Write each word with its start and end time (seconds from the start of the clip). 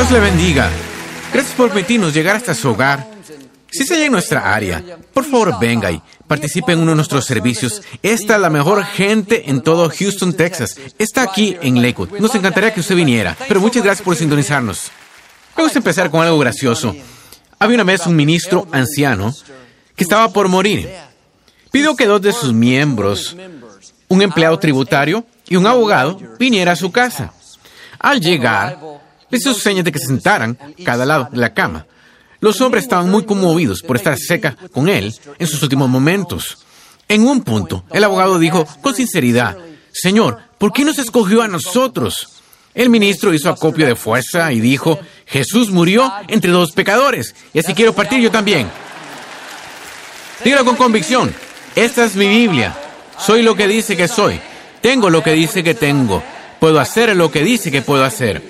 Dios 0.00 0.12
le 0.12 0.20
bendiga. 0.20 0.70
Gracias 1.30 1.54
por 1.54 1.68
permitirnos 1.68 2.14
llegar 2.14 2.36
hasta 2.36 2.54
su 2.54 2.70
hogar. 2.70 3.06
Si 3.70 3.82
está 3.82 4.02
en 4.02 4.10
nuestra 4.10 4.54
área, 4.54 4.82
por 5.12 5.26
favor 5.26 5.60
venga 5.60 5.92
y 5.92 6.00
participe 6.26 6.72
en 6.72 6.78
uno 6.78 6.92
de 6.92 6.96
nuestros 6.96 7.26
servicios. 7.26 7.82
Esta 8.02 8.36
es 8.36 8.40
la 8.40 8.48
mejor 8.48 8.82
gente 8.82 9.50
en 9.50 9.60
todo 9.60 9.90
Houston, 9.90 10.32
Texas. 10.32 10.78
Está 10.98 11.20
aquí 11.20 11.54
en 11.60 11.82
Lakewood. 11.82 12.18
Nos 12.18 12.34
encantaría 12.34 12.72
que 12.72 12.80
usted 12.80 12.94
viniera, 12.94 13.36
pero 13.46 13.60
muchas 13.60 13.84
gracias 13.84 14.02
por 14.02 14.16
sintonizarnos. 14.16 14.90
Vamos 15.54 15.74
a 15.74 15.78
empezar 15.78 16.10
con 16.10 16.22
algo 16.22 16.38
gracioso. 16.38 16.96
Había 17.58 17.74
una 17.74 17.84
vez 17.84 18.06
un 18.06 18.16
ministro 18.16 18.66
anciano 18.72 19.34
que 19.94 20.04
estaba 20.04 20.32
por 20.32 20.48
morir. 20.48 20.88
Pidió 21.70 21.94
que 21.94 22.06
dos 22.06 22.22
de 22.22 22.32
sus 22.32 22.54
miembros, 22.54 23.36
un 24.08 24.22
empleado 24.22 24.58
tributario 24.58 25.26
y 25.46 25.56
un 25.56 25.66
abogado, 25.66 26.18
viniera 26.38 26.72
a 26.72 26.76
su 26.76 26.90
casa. 26.90 27.34
Al 27.98 28.18
llegar, 28.18 28.78
les 29.30 29.40
hizo 29.40 29.54
señas 29.54 29.84
de 29.84 29.92
que 29.92 29.98
se 29.98 30.06
sentaran 30.06 30.58
cada 30.84 31.04
lado 31.04 31.28
de 31.30 31.38
la 31.38 31.54
cama. 31.54 31.86
Los 32.40 32.60
hombres 32.60 32.84
estaban 32.84 33.10
muy 33.10 33.24
conmovidos 33.24 33.82
por 33.82 33.96
estar 33.96 34.16
cerca 34.18 34.56
con 34.72 34.88
él 34.88 35.14
en 35.38 35.46
sus 35.46 35.62
últimos 35.62 35.88
momentos. 35.88 36.58
En 37.08 37.26
un 37.26 37.42
punto, 37.42 37.84
el 37.90 38.04
abogado 38.04 38.38
dijo 38.38 38.66
con 38.80 38.94
sinceridad, 38.94 39.56
Señor, 39.92 40.38
¿por 40.58 40.72
qué 40.72 40.84
nos 40.84 40.98
escogió 40.98 41.42
a 41.42 41.48
nosotros? 41.48 42.40
El 42.72 42.88
ministro 42.88 43.34
hizo 43.34 43.50
acopio 43.50 43.86
de 43.86 43.96
fuerza 43.96 44.52
y 44.52 44.60
dijo, 44.60 44.98
Jesús 45.26 45.70
murió 45.70 46.10
entre 46.28 46.52
dos 46.52 46.72
pecadores, 46.72 47.34
y 47.52 47.58
así 47.58 47.74
quiero 47.74 47.94
partir 47.94 48.20
yo 48.20 48.30
también. 48.30 48.70
Dígalo 50.44 50.64
con 50.64 50.76
convicción, 50.76 51.34
esta 51.74 52.04
es 52.04 52.14
mi 52.14 52.28
Biblia, 52.28 52.74
soy 53.18 53.42
lo 53.42 53.56
que 53.56 53.66
dice 53.66 53.96
que 53.96 54.08
soy, 54.08 54.40
tengo 54.80 55.10
lo 55.10 55.22
que 55.22 55.32
dice 55.32 55.64
que 55.64 55.74
tengo, 55.74 56.22
puedo 56.60 56.78
hacer 56.78 57.14
lo 57.16 57.30
que 57.30 57.42
dice 57.42 57.70
que 57.70 57.82
puedo 57.82 58.04
hacer. 58.04 58.40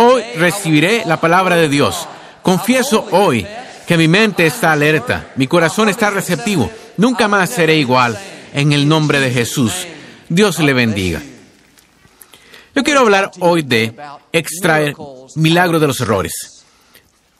Hoy 0.00 0.22
recibiré 0.36 1.02
la 1.06 1.20
palabra 1.20 1.56
de 1.56 1.68
Dios. 1.68 2.06
Confieso 2.42 3.08
hoy 3.10 3.44
que 3.84 3.96
mi 3.96 4.06
mente 4.06 4.46
está 4.46 4.70
alerta, 4.70 5.32
mi 5.34 5.48
corazón 5.48 5.88
está 5.88 6.08
receptivo. 6.08 6.70
Nunca 6.98 7.26
más 7.26 7.50
seré 7.50 7.76
igual. 7.78 8.16
En 8.54 8.72
el 8.72 8.88
nombre 8.88 9.18
de 9.18 9.32
Jesús. 9.32 9.72
Dios 10.28 10.60
le 10.60 10.72
bendiga. 10.72 11.20
Yo 12.76 12.84
quiero 12.84 13.00
hablar 13.00 13.32
hoy 13.40 13.62
de 13.62 13.92
extraer 14.32 14.94
milagro 15.34 15.80
de 15.80 15.88
los 15.88 16.00
errores. 16.00 16.64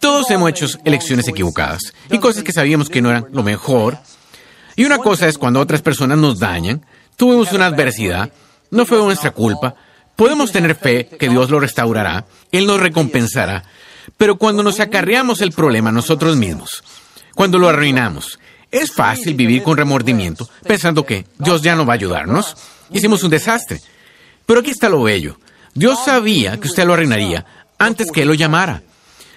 Todos 0.01 0.29
hemos 0.33 0.51
hecho 0.51 0.67
elecciones 0.85 1.29
equivocadas 1.29 1.93
y 2.11 2.19
cosas 2.19 2.43
que 2.43 2.53
sabíamos 2.53 2.89
que 2.89 3.01
no 3.01 3.11
eran 3.11 3.27
lo 3.31 3.45
mejor. 3.45 3.99
Y 4.75 4.85
una 4.85 4.99
cosa 4.99 5.29
es 5.29 5.39
cuando 5.39 5.61
otras 5.61 5.81
personas 5.81 6.19
nos 6.19 6.41
dañan, 6.41 6.85
tuvimos 7.15 7.53
una 7.53 7.67
adversidad, 7.67 8.33
no 8.73 8.85
fue 8.85 8.99
nuestra 8.99 9.31
culpa, 9.31 9.77
Podemos 10.19 10.51
tener 10.51 10.75
fe 10.75 11.07
que 11.07 11.29
Dios 11.29 11.49
lo 11.49 11.61
restaurará, 11.61 12.27
Él 12.51 12.67
nos 12.67 12.81
recompensará, 12.81 13.63
pero 14.17 14.37
cuando 14.37 14.65
nos 14.65 14.81
acarreamos 14.81 15.41
el 15.43 15.53
problema 15.53 15.93
nosotros 15.93 16.35
mismos, 16.35 16.83
cuando 17.37 17.57
lo 17.57 17.69
arruinamos, 17.69 18.41
es 18.73 18.91
fácil 18.91 19.35
vivir 19.35 19.63
con 19.63 19.77
remordimiento 19.77 20.51
pensando 20.65 21.07
que 21.07 21.25
Dios 21.39 21.63
ya 21.63 21.77
no 21.77 21.87
va 21.87 21.93
a 21.93 21.95
ayudarnos. 21.95 22.57
Hicimos 22.91 23.23
un 23.23 23.31
desastre. 23.31 23.81
Pero 24.45 24.59
aquí 24.59 24.71
está 24.71 24.89
lo 24.89 25.05
bello. 25.05 25.39
Dios 25.73 26.01
sabía 26.05 26.59
que 26.59 26.67
usted 26.67 26.85
lo 26.85 26.95
arruinaría 26.95 27.47
antes 27.79 28.11
que 28.11 28.23
Él 28.23 28.29
lo 28.29 28.35
llamara. 28.35 28.83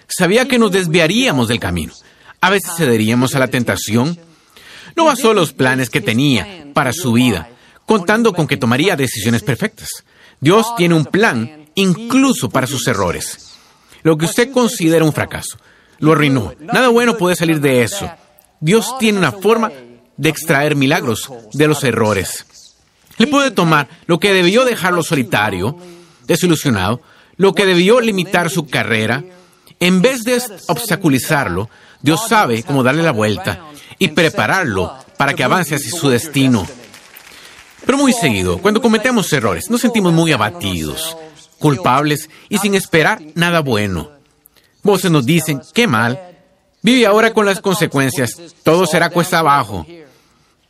Sabía 0.08 0.48
que 0.48 0.58
nos 0.58 0.72
desviaríamos 0.72 1.48
del 1.48 1.60
camino. 1.60 1.94
A 2.42 2.50
veces 2.50 2.72
cederíamos 2.76 3.36
a 3.36 3.40
la 3.40 3.50
tentación. 3.50 4.18
No 4.96 5.06
basó 5.06 5.36
los 5.36 5.54
planes 5.54 5.92
que 5.92 6.02
tenía 6.02 6.66
para 6.74 6.92
su 6.92 7.12
vida, 7.12 7.50
contando 7.86 8.34
con 8.34 8.48
que 8.48 8.58
tomaría 8.58 8.96
decisiones 8.96 9.44
perfectas. 9.44 10.04
Dios 10.42 10.76
tiene 10.76 10.96
un 10.96 11.06
plan 11.06 11.68
incluso 11.76 12.50
para 12.50 12.68
sus 12.68 12.88
errores. 12.88 13.54
Lo 14.02 14.18
que 14.18 14.26
usted 14.26 14.52
considera 14.52 15.06
un 15.06 15.14
fracaso, 15.14 15.58
lo 16.00 16.14
arruinó. 16.14 16.54
Nada 16.60 16.90
bueno 16.90 17.16
puede 17.16 17.36
salir 17.36 17.62
de 17.62 17.84
eso. 17.84 18.10
Dios 18.60 18.98
tiene 19.00 19.20
una 19.20 19.32
forma 19.32 19.72
de 20.18 20.30
extraer 20.30 20.76
milagros 20.76 21.32
de 21.54 21.68
los 21.68 21.84
errores. 21.84 22.46
Le 23.18 23.28
puede 23.28 23.52
tomar 23.52 23.88
lo 24.08 24.20
que 24.20 24.34
debió 24.34 24.66
dejarlo 24.66 25.04
solitario, 25.04 25.78
desilusionado, 26.26 27.02
lo 27.38 27.54
que 27.54 27.68
debió 27.68 28.02
limitar 28.02 28.50
su 28.50 28.68
carrera. 28.68 29.24
En 29.80 30.02
vez 30.02 30.24
de 30.24 30.42
obstaculizarlo, 30.68 31.70
Dios 32.02 32.22
sabe 32.28 32.64
cómo 32.64 32.82
darle 32.82 33.04
la 33.04 33.12
vuelta 33.12 33.66
y 34.00 34.08
prepararlo 34.08 34.96
para 35.18 35.36
que 35.36 35.44
avance 35.44 35.76
hacia 35.76 35.92
su 35.92 36.10
destino. 36.10 36.66
Pero 37.86 37.98
muy 37.98 38.14
seguido, 38.14 38.60
cuando 38.60 38.82
cometemos 38.82 39.32
errores, 39.34 39.70
nos 39.70 39.82
sentimos 39.82 40.14
muy 40.14 40.32
abatidos, 40.32 41.18
culpables 41.60 42.30
y 42.50 42.58
sin 42.58 42.76
esperar 42.76 43.22
nada 43.36 43.62
bueno. 43.62 44.12
Voces 44.84 45.12
nos 45.12 45.26
dicen, 45.26 45.62
qué 45.74 45.88
mal, 45.88 46.20
vive 46.82 47.06
ahora 47.06 47.34
con 47.34 47.46
las 47.46 47.60
consecuencias, 47.60 48.36
todo 48.64 48.86
será 48.86 49.10
cuesta 49.10 49.40
abajo. 49.40 49.86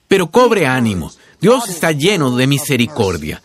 Pero 0.07 0.29
cobre 0.29 0.67
ánimo, 0.67 1.11
Dios 1.39 1.69
está 1.69 1.91
lleno 1.91 2.35
de 2.35 2.47
misericordia. 2.47 3.41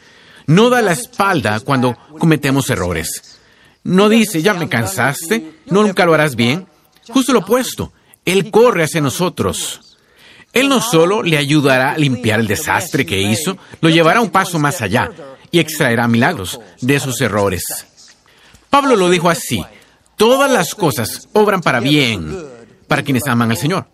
No 0.47 0.71
da 0.71 0.83
la 0.83 0.93
espalda 0.93 1.61
cuando 1.61 1.97
cometemos 2.19 2.71
errores. 2.71 3.39
No 3.83 4.09
dice, 4.09 4.43
ya 4.43 4.55
me 4.55 4.69
cansaste, 4.69 5.61
no 5.67 5.83
nunca 5.83 6.05
lo 6.05 6.15
harás 6.15 6.35
bien. 6.35 6.67
Justo 7.09 7.33
lo 7.33 7.41
opuesto, 7.41 7.93
Él 8.25 8.51
corre 8.51 8.85
hacia 8.85 9.01
nosotros. 9.01 9.81
Él 10.57 10.71
no 10.71 10.81
solo 10.81 11.23
le 11.23 11.37
ayudará 11.37 11.93
a 11.93 11.99
limpiar 11.99 12.41
el 12.41 12.47
desastre 12.47 13.05
que 13.05 13.21
hizo, 13.21 13.59
lo 13.83 13.91
llevará 13.91 14.23
un 14.23 14.31
paso 14.31 14.59
más 14.59 14.81
allá 14.81 15.11
y 15.51 15.59
extraerá 15.59 16.09
milagros 16.09 16.59
de 16.81 16.99
sus 16.99 17.21
errores. 17.21 17.63
Pablo 18.71 18.97
lo 18.97 19.11
dijo 19.11 19.29
así, 19.29 19.63
todas 20.17 20.51
las 20.51 20.75
cosas 20.75 21.29
obran 21.35 21.61
para 21.61 21.79
bien 21.79 22.35
para 22.89 23.03
quienes 23.03 23.27
aman 23.27 23.51
al 23.51 23.59
Señor. 23.59 23.87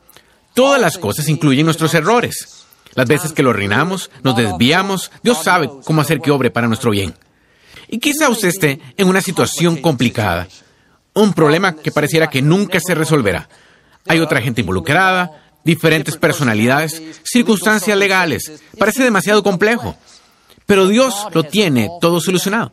Todas 0.54 0.80
las 0.80 0.98
cosas 0.98 1.28
incluyen 1.28 1.64
nuestros 1.64 1.94
errores. 1.94 2.64
Las 2.94 3.08
veces 3.08 3.32
que 3.32 3.42
lo 3.42 3.50
arruinamos, 3.50 4.12
nos 4.22 4.36
desviamos, 4.36 5.10
Dios 5.24 5.42
sabe 5.42 5.68
cómo 5.84 6.00
hacer 6.00 6.20
que 6.20 6.30
obre 6.30 6.52
para 6.52 6.68
nuestro 6.68 6.92
bien. 6.92 7.12
Y 7.88 7.98
quizá 7.98 8.28
usted 8.28 8.46
esté 8.46 8.80
en 8.96 9.08
una 9.08 9.20
situación 9.20 9.78
complicada, 9.78 10.46
un 11.12 11.32
problema 11.32 11.74
que 11.74 11.90
pareciera 11.90 12.30
que 12.30 12.40
nunca 12.40 12.78
se 12.78 12.94
resolverá. 12.94 13.48
Hay 14.06 14.20
otra 14.20 14.40
gente 14.40 14.60
involucrada, 14.60 15.41
diferentes 15.64 16.16
personalidades, 16.16 17.02
circunstancias 17.24 17.96
legales. 17.96 18.52
Parece 18.78 19.04
demasiado 19.04 19.42
complejo. 19.42 19.96
Pero 20.66 20.88
Dios 20.88 21.26
lo 21.32 21.44
tiene 21.44 21.90
todo 22.00 22.20
solucionado. 22.20 22.72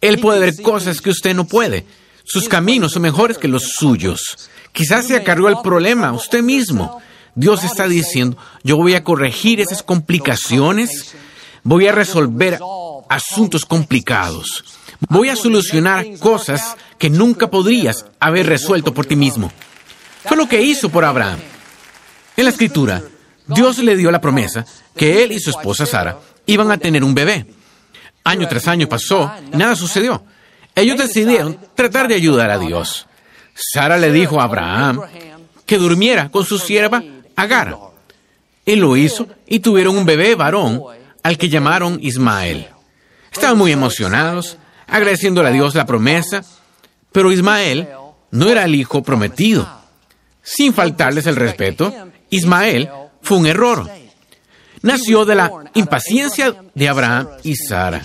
Él 0.00 0.18
puede 0.18 0.40
ver 0.40 0.62
cosas 0.62 1.00
que 1.00 1.10
usted 1.10 1.34
no 1.34 1.46
puede. 1.46 1.84
Sus 2.24 2.48
caminos 2.48 2.92
son 2.92 3.02
mejores 3.02 3.38
que 3.38 3.48
los 3.48 3.74
suyos. 3.74 4.50
Quizás 4.72 5.06
se 5.06 5.16
acarrió 5.16 5.48
el 5.48 5.58
problema 5.62 6.12
usted 6.12 6.42
mismo. 6.42 7.02
Dios 7.34 7.64
está 7.64 7.88
diciendo, 7.88 8.36
yo 8.62 8.76
voy 8.76 8.94
a 8.94 9.04
corregir 9.04 9.60
esas 9.60 9.82
complicaciones, 9.82 11.14
voy 11.62 11.86
a 11.86 11.92
resolver 11.92 12.58
asuntos 13.08 13.64
complicados, 13.64 14.64
voy 15.08 15.28
a 15.28 15.36
solucionar 15.36 16.06
cosas 16.18 16.76
que 16.98 17.08
nunca 17.08 17.50
podrías 17.50 18.06
haber 18.18 18.46
resuelto 18.46 18.92
por 18.92 19.06
ti 19.06 19.16
mismo. 19.16 19.50
Fue 20.24 20.36
lo 20.36 20.48
que 20.48 20.62
hizo 20.62 20.88
por 20.88 21.04
Abraham. 21.04 21.38
En 22.40 22.46
la 22.46 22.52
escritura, 22.52 23.02
Dios 23.48 23.76
le 23.80 23.94
dio 23.98 24.10
la 24.10 24.18
promesa 24.18 24.64
que 24.96 25.22
él 25.22 25.32
y 25.32 25.40
su 25.40 25.50
esposa 25.50 25.84
Sara 25.84 26.18
iban 26.46 26.70
a 26.70 26.78
tener 26.78 27.04
un 27.04 27.14
bebé. 27.14 27.44
Año 28.24 28.48
tras 28.48 28.66
año 28.66 28.88
pasó 28.88 29.30
nada 29.52 29.76
sucedió. 29.76 30.24
Ellos 30.74 30.96
decidieron 30.96 31.58
tratar 31.74 32.08
de 32.08 32.14
ayudar 32.14 32.50
a 32.50 32.58
Dios. 32.58 33.06
Sara 33.52 33.98
le 33.98 34.10
dijo 34.10 34.40
a 34.40 34.44
Abraham 34.44 35.02
que 35.66 35.76
durmiera 35.76 36.30
con 36.30 36.46
su 36.46 36.58
sierva 36.58 37.04
Agar. 37.36 37.76
Él 38.64 38.80
lo 38.80 38.96
hizo 38.96 39.26
y 39.46 39.60
tuvieron 39.60 39.98
un 39.98 40.06
bebé 40.06 40.34
varón 40.34 40.82
al 41.22 41.36
que 41.36 41.50
llamaron 41.50 41.98
Ismael. 42.00 42.68
Estaban 43.30 43.58
muy 43.58 43.70
emocionados, 43.70 44.56
agradeciéndole 44.86 45.50
a 45.50 45.52
Dios 45.52 45.74
la 45.74 45.84
promesa, 45.84 46.42
pero 47.12 47.32
Ismael 47.32 47.90
no 48.30 48.48
era 48.48 48.64
el 48.64 48.76
hijo 48.76 49.02
prometido. 49.02 49.68
Sin 50.42 50.72
faltarles 50.72 51.26
el 51.26 51.36
respeto, 51.36 52.09
Ismael 52.30 52.88
fue 53.22 53.38
un 53.38 53.46
error. 53.46 53.90
Nació 54.82 55.24
de 55.24 55.34
la 55.34 55.50
impaciencia 55.74 56.54
de 56.74 56.88
Abraham 56.88 57.28
y 57.42 57.54
Sara. 57.56 58.02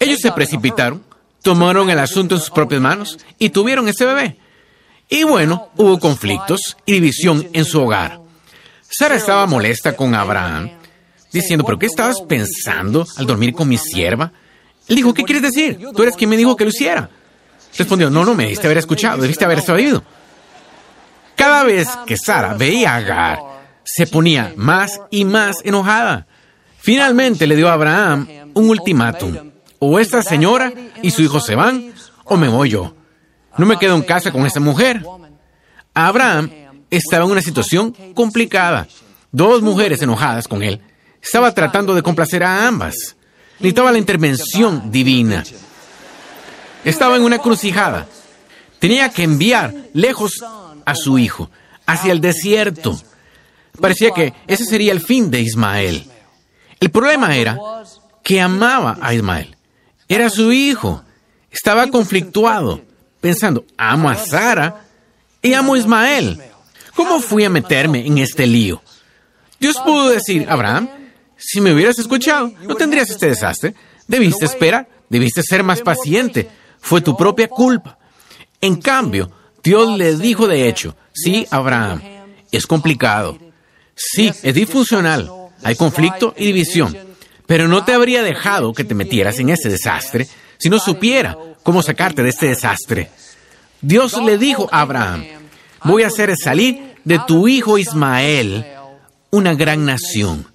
Ellos 0.00 0.18
se 0.20 0.32
precipitaron, 0.32 1.02
tomaron 1.42 1.90
el 1.90 1.98
asunto 1.98 2.34
en 2.34 2.40
sus 2.40 2.50
propias 2.50 2.80
manos 2.80 3.18
y 3.38 3.50
tuvieron 3.50 3.88
ese 3.88 4.06
bebé. 4.06 4.38
Y 5.08 5.24
bueno, 5.24 5.68
hubo 5.76 5.98
conflictos 5.98 6.76
y 6.86 6.92
división 6.92 7.48
en 7.52 7.64
su 7.64 7.82
hogar. 7.82 8.20
Sara 8.88 9.16
estaba 9.16 9.46
molesta 9.46 9.94
con 9.94 10.14
Abraham, 10.14 10.70
diciendo, 11.32 11.64
¿pero 11.64 11.78
qué 11.78 11.86
estabas 11.86 12.22
pensando 12.22 13.06
al 13.16 13.26
dormir 13.26 13.52
con 13.52 13.68
mi 13.68 13.76
sierva? 13.76 14.32
Él 14.88 14.96
dijo, 14.96 15.12
¿qué 15.12 15.24
quieres 15.24 15.42
decir? 15.42 15.78
Tú 15.94 16.02
eres 16.02 16.16
quien 16.16 16.30
me 16.30 16.36
dijo 16.36 16.56
que 16.56 16.64
lo 16.64 16.70
hiciera. 16.70 17.10
Respondió, 17.76 18.08
no, 18.08 18.24
no, 18.24 18.34
me 18.34 18.44
debiste 18.44 18.66
haber 18.66 18.78
escuchado, 18.78 19.20
debiste 19.20 19.44
haber 19.44 19.60
sabido. 19.60 20.02
Cada 21.36 21.64
vez 21.64 21.88
que 22.06 22.16
Sara 22.16 22.54
veía 22.54 22.94
a 22.94 22.96
Agar, 22.96 23.38
se 23.84 24.06
ponía 24.06 24.52
más 24.56 25.00
y 25.10 25.24
más 25.24 25.56
enojada. 25.64 26.26
Finalmente 26.78 27.46
le 27.46 27.56
dio 27.56 27.68
a 27.68 27.74
Abraham 27.74 28.28
un 28.54 28.68
ultimátum. 28.70 29.52
O 29.78 29.98
esta 29.98 30.22
señora 30.22 30.72
y 31.02 31.10
su 31.10 31.22
hijo 31.22 31.40
se 31.40 31.54
van, 31.54 31.92
o 32.24 32.36
me 32.36 32.48
voy 32.48 32.70
yo. 32.70 32.94
No 33.56 33.66
me 33.66 33.78
quedo 33.78 33.94
en 33.94 34.02
casa 34.02 34.32
con 34.32 34.46
esa 34.46 34.60
mujer. 34.60 35.04
Abraham 35.92 36.50
estaba 36.90 37.24
en 37.24 37.30
una 37.30 37.42
situación 37.42 37.92
complicada. 38.14 38.86
Dos 39.30 39.62
mujeres 39.62 40.00
enojadas 40.02 40.48
con 40.48 40.62
él. 40.62 40.80
Estaba 41.22 41.52
tratando 41.52 41.94
de 41.94 42.02
complacer 42.02 42.42
a 42.42 42.66
ambas. 42.66 43.16
Necesitaba 43.58 43.92
la 43.92 43.98
intervención 43.98 44.90
divina. 44.90 45.44
Estaba 46.84 47.16
en 47.16 47.22
una 47.22 47.38
crucijada. 47.38 48.06
Tenía 48.78 49.08
que 49.08 49.22
enviar 49.22 49.72
lejos 49.92 50.32
a 50.84 50.94
su 50.94 51.18
hijo, 51.18 51.50
hacia 51.86 52.12
el 52.12 52.20
desierto. 52.20 52.98
Parecía 53.80 54.10
que 54.10 54.32
ese 54.46 54.64
sería 54.64 54.92
el 54.92 55.00
fin 55.00 55.30
de 55.30 55.40
Ismael. 55.40 56.10
El 56.80 56.90
problema 56.90 57.36
era 57.36 57.58
que 58.22 58.40
amaba 58.40 58.98
a 59.00 59.14
Ismael. 59.14 59.56
Era 60.08 60.30
su 60.30 60.52
hijo. 60.52 61.02
Estaba 61.50 61.86
conflictuado, 61.88 62.80
pensando, 63.20 63.64
amo 63.76 64.10
a 64.10 64.16
Sara 64.16 64.84
y 65.40 65.54
amo 65.54 65.74
a 65.74 65.78
Ismael. 65.78 66.42
¿Cómo 66.94 67.20
fui 67.20 67.44
a 67.44 67.50
meterme 67.50 68.06
en 68.06 68.18
este 68.18 68.46
lío? 68.46 68.82
Dios 69.58 69.76
pudo 69.84 70.08
decir, 70.08 70.46
Abraham, 70.48 70.88
si 71.36 71.60
me 71.60 71.72
hubieras 71.72 71.98
escuchado, 71.98 72.52
no 72.62 72.74
tendrías 72.74 73.10
este 73.10 73.28
desastre. 73.28 73.74
Debiste 74.06 74.44
esperar, 74.44 74.88
debiste 75.08 75.42
ser 75.42 75.62
más 75.62 75.80
paciente. 75.80 76.48
Fue 76.80 77.00
tu 77.00 77.16
propia 77.16 77.48
culpa. 77.48 77.98
En 78.60 78.76
cambio, 78.76 79.30
Dios 79.64 79.96
le 79.96 80.14
dijo 80.16 80.46
de 80.46 80.68
hecho, 80.68 80.94
sí, 81.14 81.46
Abraham, 81.50 82.02
es 82.52 82.66
complicado. 82.66 83.38
Sí, 83.96 84.30
es 84.42 84.54
disfuncional. 84.54 85.30
Hay 85.62 85.74
conflicto 85.74 86.34
y 86.36 86.46
división. 86.46 86.94
Pero 87.46 87.66
no 87.66 87.82
te 87.82 87.94
habría 87.94 88.22
dejado 88.22 88.74
que 88.74 88.84
te 88.84 88.94
metieras 88.94 89.38
en 89.38 89.48
ese 89.48 89.70
desastre 89.70 90.28
si 90.58 90.68
no 90.68 90.78
supiera 90.78 91.36
cómo 91.62 91.82
sacarte 91.82 92.22
de 92.22 92.28
este 92.28 92.46
desastre. 92.46 93.10
Dios 93.80 94.22
le 94.22 94.36
dijo 94.36 94.68
a 94.70 94.82
Abraham, 94.82 95.24
voy 95.82 96.02
a 96.02 96.08
hacer 96.08 96.36
salir 96.36 96.96
de 97.04 97.18
tu 97.26 97.48
hijo 97.48 97.78
Ismael 97.78 98.66
una 99.30 99.54
gran 99.54 99.86
nación. 99.86 100.46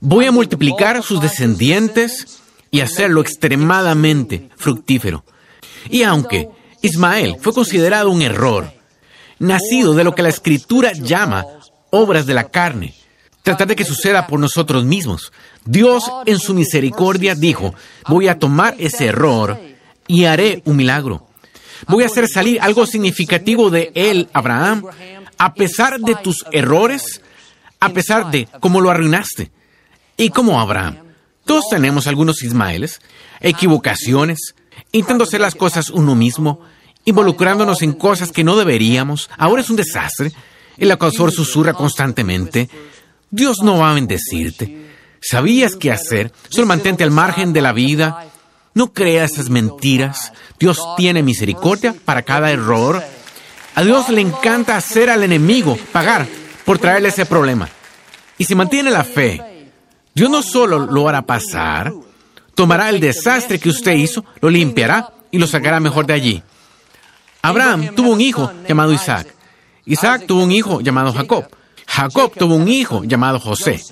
Voy 0.00 0.26
a 0.26 0.32
multiplicar 0.32 1.02
sus 1.02 1.22
descendientes 1.22 2.40
y 2.70 2.80
hacerlo 2.80 3.22
extremadamente 3.22 4.50
fructífero. 4.56 5.24
Y 5.90 6.02
aunque 6.02 6.48
Ismael 6.82 7.36
fue 7.40 7.54
considerado 7.54 8.10
un 8.10 8.22
error, 8.22 8.72
nacido 9.38 9.94
de 9.94 10.04
lo 10.04 10.14
que 10.14 10.22
la 10.22 10.28
escritura 10.28 10.92
llama 10.92 11.46
obras 11.90 12.26
de 12.26 12.34
la 12.34 12.48
carne, 12.48 12.94
tratar 13.42 13.68
de 13.68 13.76
que 13.76 13.84
suceda 13.84 14.26
por 14.26 14.40
nosotros 14.40 14.84
mismos. 14.84 15.32
Dios 15.64 16.10
en 16.26 16.38
su 16.38 16.54
misericordia 16.54 17.34
dijo, 17.34 17.74
voy 18.08 18.28
a 18.28 18.38
tomar 18.38 18.74
ese 18.78 19.06
error 19.06 19.58
y 20.06 20.24
haré 20.24 20.62
un 20.64 20.76
milagro. 20.76 21.26
Voy 21.86 22.04
a 22.04 22.06
hacer 22.06 22.28
salir 22.28 22.60
algo 22.60 22.86
significativo 22.86 23.70
de 23.70 23.92
él, 23.94 24.28
Abraham, 24.32 24.84
a 25.38 25.54
pesar 25.54 25.98
de 26.00 26.14
tus 26.16 26.44
errores, 26.52 27.20
a 27.80 27.90
pesar 27.90 28.30
de 28.30 28.48
cómo 28.60 28.80
lo 28.80 28.90
arruinaste. 28.90 29.50
Y 30.16 30.30
como 30.30 30.60
Abraham, 30.60 30.98
todos 31.44 31.64
tenemos 31.70 32.06
algunos 32.06 32.42
Ismaeles, 32.42 33.00
equivocaciones, 33.40 34.54
intentando 34.92 35.24
hacer 35.24 35.40
las 35.40 35.54
cosas 35.54 35.90
uno 35.90 36.14
mismo, 36.14 36.60
involucrándonos 37.04 37.82
en 37.82 37.92
cosas 37.92 38.32
que 38.32 38.44
no 38.44 38.56
deberíamos. 38.56 39.30
Ahora 39.38 39.62
es 39.62 39.70
un 39.70 39.76
desastre. 39.76 40.32
El 40.78 40.90
acusador 40.90 41.32
susurra 41.32 41.74
constantemente. 41.74 42.68
Dios 43.30 43.62
no 43.62 43.78
va 43.78 43.90
a 43.90 43.94
bendecirte. 43.94 44.90
¿Sabías 45.20 45.76
qué 45.76 45.92
hacer? 45.92 46.32
Solo 46.48 46.66
mantente 46.66 47.04
al 47.04 47.10
margen 47.10 47.52
de 47.52 47.60
la 47.60 47.72
vida. 47.72 48.26
No 48.74 48.92
creas 48.92 49.32
esas 49.32 49.50
mentiras. 49.50 50.32
Dios 50.58 50.80
tiene 50.96 51.22
misericordia 51.22 51.94
para 52.04 52.22
cada 52.22 52.50
error. 52.50 53.02
A 53.74 53.82
Dios 53.82 54.08
le 54.08 54.20
encanta 54.20 54.76
hacer 54.76 55.10
al 55.10 55.22
enemigo 55.22 55.78
pagar 55.92 56.26
por 56.64 56.78
traerle 56.78 57.08
ese 57.08 57.26
problema. 57.26 57.68
Y 58.38 58.44
si 58.44 58.54
mantiene 58.54 58.90
la 58.90 59.04
fe, 59.04 59.70
Dios 60.14 60.28
no 60.28 60.42
solo 60.42 60.78
lo 60.78 61.08
hará 61.08 61.22
pasar, 61.22 61.92
tomará 62.54 62.88
el 62.88 63.00
desastre 63.00 63.58
que 63.58 63.68
usted 63.68 63.92
hizo, 63.92 64.24
lo 64.40 64.50
limpiará 64.50 65.12
y 65.30 65.38
lo 65.38 65.46
sacará 65.46 65.80
mejor 65.80 66.06
de 66.06 66.14
allí. 66.14 66.42
Abraham 67.42 67.94
tuvo 67.94 68.10
un 68.10 68.20
hijo 68.20 68.52
llamado 68.68 68.92
Isaac. 68.92 69.34
Isaac 69.84 70.26
tuvo 70.26 70.44
un 70.44 70.52
hijo 70.52 70.80
llamado 70.80 71.12
Jacob. 71.12 71.46
Jacob 71.86 72.32
tuvo 72.36 72.54
un 72.54 72.68
hijo 72.68 73.02
llamado 73.04 73.40
José. 73.40 73.82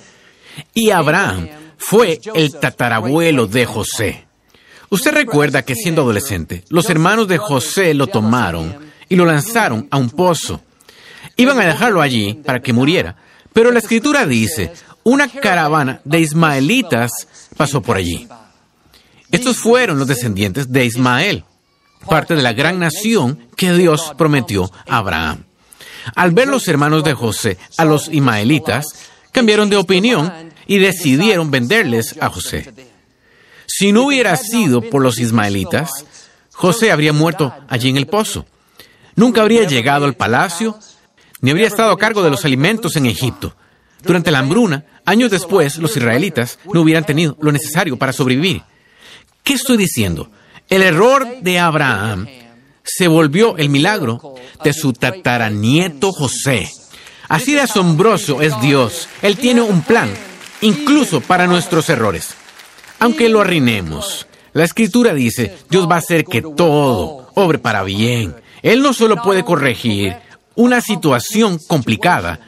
Y 0.73 0.91
Abraham 0.91 1.49
fue 1.77 2.19
el 2.33 2.57
tatarabuelo 2.59 3.47
de 3.47 3.65
José. 3.65 4.25
Usted 4.89 5.13
recuerda 5.13 5.63
que 5.63 5.75
siendo 5.75 6.01
adolescente, 6.01 6.63
los 6.69 6.89
hermanos 6.89 7.27
de 7.27 7.37
José 7.37 7.93
lo 7.93 8.07
tomaron 8.07 8.77
y 9.09 9.15
lo 9.15 9.25
lanzaron 9.25 9.87
a 9.89 9.97
un 9.97 10.09
pozo. 10.09 10.61
Iban 11.37 11.59
a 11.59 11.65
dejarlo 11.65 12.01
allí 12.01 12.35
para 12.45 12.61
que 12.61 12.73
muriera. 12.73 13.15
Pero 13.53 13.71
la 13.71 13.79
escritura 13.79 14.25
dice, 14.25 14.71
una 15.03 15.27
caravana 15.27 16.01
de 16.05 16.19
ismaelitas 16.19 17.11
pasó 17.57 17.81
por 17.81 17.97
allí. 17.97 18.27
Estos 19.31 19.57
fueron 19.57 19.97
los 19.97 20.07
descendientes 20.07 20.71
de 20.71 20.85
Ismael, 20.85 21.45
parte 22.07 22.35
de 22.35 22.41
la 22.41 22.53
gran 22.53 22.79
nación 22.79 23.47
que 23.55 23.73
Dios 23.73 24.13
prometió 24.17 24.71
a 24.87 24.97
Abraham. 24.97 25.45
Al 26.15 26.31
ver 26.31 26.47
los 26.47 26.67
hermanos 26.67 27.03
de 27.03 27.13
José 27.13 27.57
a 27.77 27.85
los 27.85 28.07
ismaelitas, 28.09 28.85
cambiaron 29.31 29.69
de 29.69 29.77
opinión 29.77 30.51
y 30.67 30.79
decidieron 30.79 31.51
venderles 31.51 32.15
a 32.19 32.29
José. 32.29 32.73
Si 33.67 33.91
no 33.91 34.05
hubiera 34.07 34.35
sido 34.35 34.81
por 34.81 35.01
los 35.01 35.19
ismaelitas, 35.19 36.05
José 36.51 36.91
habría 36.91 37.13
muerto 37.13 37.53
allí 37.69 37.89
en 37.89 37.97
el 37.97 38.07
pozo. 38.07 38.45
Nunca 39.15 39.41
habría 39.41 39.65
llegado 39.65 40.05
al 40.05 40.15
palacio, 40.15 40.77
ni 41.39 41.51
habría 41.51 41.67
estado 41.67 41.91
a 41.91 41.97
cargo 41.97 42.21
de 42.21 42.29
los 42.29 42.45
alimentos 42.45 42.95
en 42.95 43.05
Egipto. 43.05 43.55
Durante 44.03 44.31
la 44.31 44.39
hambruna, 44.39 44.85
años 45.05 45.31
después, 45.31 45.77
los 45.77 45.95
israelitas 45.95 46.59
no 46.73 46.81
hubieran 46.81 47.05
tenido 47.05 47.37
lo 47.39 47.51
necesario 47.51 47.97
para 47.97 48.13
sobrevivir. 48.13 48.63
¿Qué 49.51 49.55
estoy 49.55 49.75
diciendo? 49.75 50.31
El 50.69 50.81
error 50.81 51.27
de 51.41 51.59
Abraham 51.59 52.25
se 52.85 53.09
volvió 53.09 53.57
el 53.57 53.67
milagro 53.67 54.35
de 54.63 54.71
su 54.71 54.93
tataranieto 54.93 56.13
José. 56.13 56.71
Así 57.27 57.51
de 57.51 57.59
asombroso 57.59 58.41
es 58.41 58.53
Dios. 58.61 59.09
Él 59.21 59.35
tiene 59.35 59.59
un 59.59 59.81
plan, 59.81 60.09
incluso 60.61 61.19
para 61.19 61.47
nuestros 61.47 61.89
errores. 61.89 62.29
Aunque 62.99 63.27
lo 63.27 63.41
arruinemos, 63.41 64.25
la 64.53 64.63
escritura 64.63 65.13
dice, 65.13 65.57
Dios 65.69 65.85
va 65.85 65.95
a 65.95 65.99
hacer 65.99 66.23
que 66.23 66.41
todo 66.41 67.29
obre 67.35 67.59
para 67.59 67.83
bien. 67.83 68.33
Él 68.61 68.81
no 68.81 68.93
solo 68.93 69.21
puede 69.21 69.43
corregir 69.43 70.15
una 70.55 70.79
situación 70.79 71.59
complicada, 71.67 72.39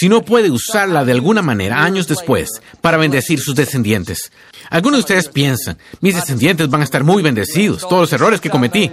sino 0.00 0.22
puede 0.22 0.50
usarla 0.50 1.04
de 1.04 1.12
alguna 1.12 1.42
manera 1.42 1.84
años 1.84 2.08
después 2.08 2.62
para 2.80 2.96
bendecir 2.96 3.38
sus 3.38 3.54
descendientes. 3.54 4.32
Algunos 4.70 4.96
de 4.96 5.00
ustedes 5.00 5.28
piensan, 5.28 5.76
mis 6.00 6.14
descendientes 6.14 6.70
van 6.70 6.80
a 6.80 6.84
estar 6.84 7.04
muy 7.04 7.22
bendecidos, 7.22 7.82
todos 7.82 8.00
los 8.00 8.12
errores 8.14 8.40
que 8.40 8.48
cometí. 8.48 8.90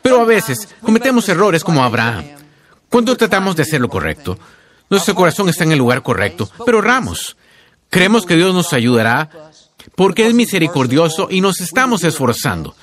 Pero 0.00 0.20
a 0.20 0.24
veces 0.24 0.68
cometemos 0.80 1.28
errores 1.28 1.64
como 1.64 1.82
Abraham. 1.82 2.24
Cuando 2.88 3.16
tratamos 3.16 3.56
de 3.56 3.62
hacer 3.64 3.80
lo 3.80 3.88
correcto, 3.88 4.38
nuestro 4.88 5.16
corazón 5.16 5.48
está 5.48 5.64
en 5.64 5.72
el 5.72 5.78
lugar 5.78 6.04
correcto, 6.04 6.48
pero 6.64 6.78
erramos. 6.78 7.36
Creemos 7.90 8.24
que 8.24 8.36
Dios 8.36 8.54
nos 8.54 8.72
ayudará 8.72 9.28
porque 9.96 10.28
es 10.28 10.34
misericordioso 10.34 11.26
y 11.32 11.40
nos 11.40 11.60
estamos 11.60 12.04
esforzando. 12.04 12.76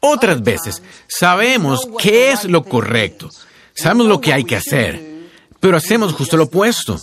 Otras 0.00 0.42
veces 0.42 0.82
sabemos 1.06 1.86
qué 2.00 2.32
es 2.32 2.44
lo 2.44 2.64
correcto, 2.64 3.30
sabemos 3.72 4.08
lo 4.08 4.20
que 4.20 4.32
hay 4.32 4.42
que 4.42 4.56
hacer, 4.56 5.11
pero 5.62 5.76
hacemos 5.76 6.12
justo 6.12 6.36
lo 6.36 6.44
opuesto. 6.44 7.00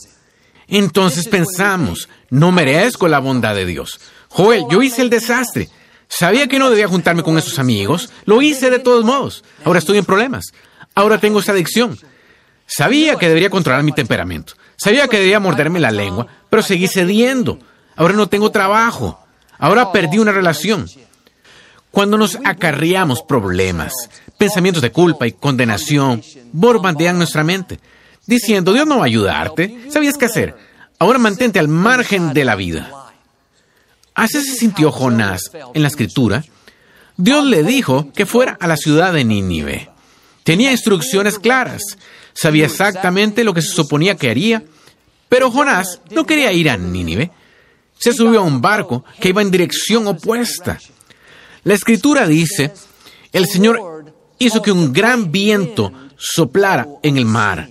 Entonces 0.67 1.29
pensamos, 1.29 2.09
no 2.29 2.51
merezco 2.51 3.07
la 3.07 3.19
bondad 3.19 3.55
de 3.55 3.65
Dios. 3.65 4.01
Joel, 4.27 4.65
yo 4.69 4.83
hice 4.83 5.01
el 5.01 5.09
desastre. 5.09 5.69
Sabía 6.09 6.45
que 6.47 6.59
no 6.59 6.69
debía 6.69 6.89
juntarme 6.89 7.23
con 7.23 7.37
esos 7.37 7.57
amigos. 7.57 8.11
Lo 8.25 8.41
hice 8.41 8.69
de 8.69 8.79
todos 8.79 9.05
modos. 9.05 9.45
Ahora 9.63 9.79
estoy 9.79 9.97
en 9.97 10.03
problemas. 10.03 10.47
Ahora 10.93 11.19
tengo 11.21 11.39
esa 11.39 11.53
adicción. 11.53 11.97
Sabía 12.67 13.15
que 13.15 13.29
debería 13.29 13.49
controlar 13.49 13.81
mi 13.81 13.93
temperamento. 13.93 14.55
Sabía 14.75 15.07
que 15.07 15.19
debía 15.19 15.39
morderme 15.39 15.79
la 15.79 15.91
lengua, 15.91 16.27
pero 16.49 16.61
seguí 16.61 16.89
cediendo. 16.89 17.59
Ahora 17.95 18.13
no 18.13 18.27
tengo 18.27 18.51
trabajo. 18.51 19.25
Ahora 19.57 19.93
perdí 19.93 20.19
una 20.19 20.33
relación. 20.33 20.85
Cuando 21.91 22.17
nos 22.17 22.37
acarreamos 22.43 23.21
problemas, 23.21 23.93
pensamientos 24.37 24.83
de 24.83 24.91
culpa 24.91 25.27
y 25.27 25.31
condenación 25.31 26.21
bombardean 26.51 27.17
nuestra 27.17 27.45
mente, 27.45 27.79
diciendo, 28.29 28.73
Dios 28.73 28.85
no 28.85 28.97
va 28.99 29.03
a 29.03 29.07
ayudarte. 29.07 29.89
¿Sabías 29.89 30.15
qué 30.15 30.25
hacer? 30.25 30.55
Ahora 30.99 31.17
mantente 31.17 31.57
al 31.57 31.67
margen 31.67 32.31
de 32.31 32.45
la 32.45 32.55
vida. 32.55 32.91
Así 34.13 34.39
se 34.41 34.53
sintió 34.53 34.91
Jonás 34.91 35.51
en 35.73 35.81
la 35.81 35.87
escritura. 35.87 36.45
Dios 37.17 37.43
le 37.43 37.63
dijo 37.63 38.13
que 38.13 38.27
fuera 38.27 38.55
a 38.59 38.67
la 38.67 38.77
ciudad 38.77 39.13
de 39.13 39.23
Nínive. 39.23 39.89
Tenía 40.43 40.71
instrucciones 40.71 41.39
claras, 41.39 41.81
sabía 42.33 42.65
exactamente 42.65 43.43
lo 43.43 43.53
que 43.53 43.63
se 43.63 43.69
suponía 43.69 44.15
que 44.15 44.29
haría, 44.29 44.63
pero 45.27 45.49
Jonás 45.49 45.99
no 46.11 46.25
quería 46.25 46.53
ir 46.53 46.69
a 46.69 46.77
Nínive. 46.77 47.31
Se 47.97 48.13
subió 48.13 48.41
a 48.41 48.43
un 48.43 48.61
barco 48.61 49.03
que 49.19 49.29
iba 49.29 49.41
en 49.41 49.51
dirección 49.51 50.05
opuesta. 50.07 50.79
La 51.63 51.73
escritura 51.73 52.27
dice, 52.27 52.73
el 53.33 53.47
Señor 53.47 54.13
hizo 54.37 54.61
que 54.61 54.71
un 54.71 54.93
gran 54.93 55.31
viento 55.31 55.91
soplara 56.15 56.87
en 57.01 57.17
el 57.17 57.25
mar 57.25 57.69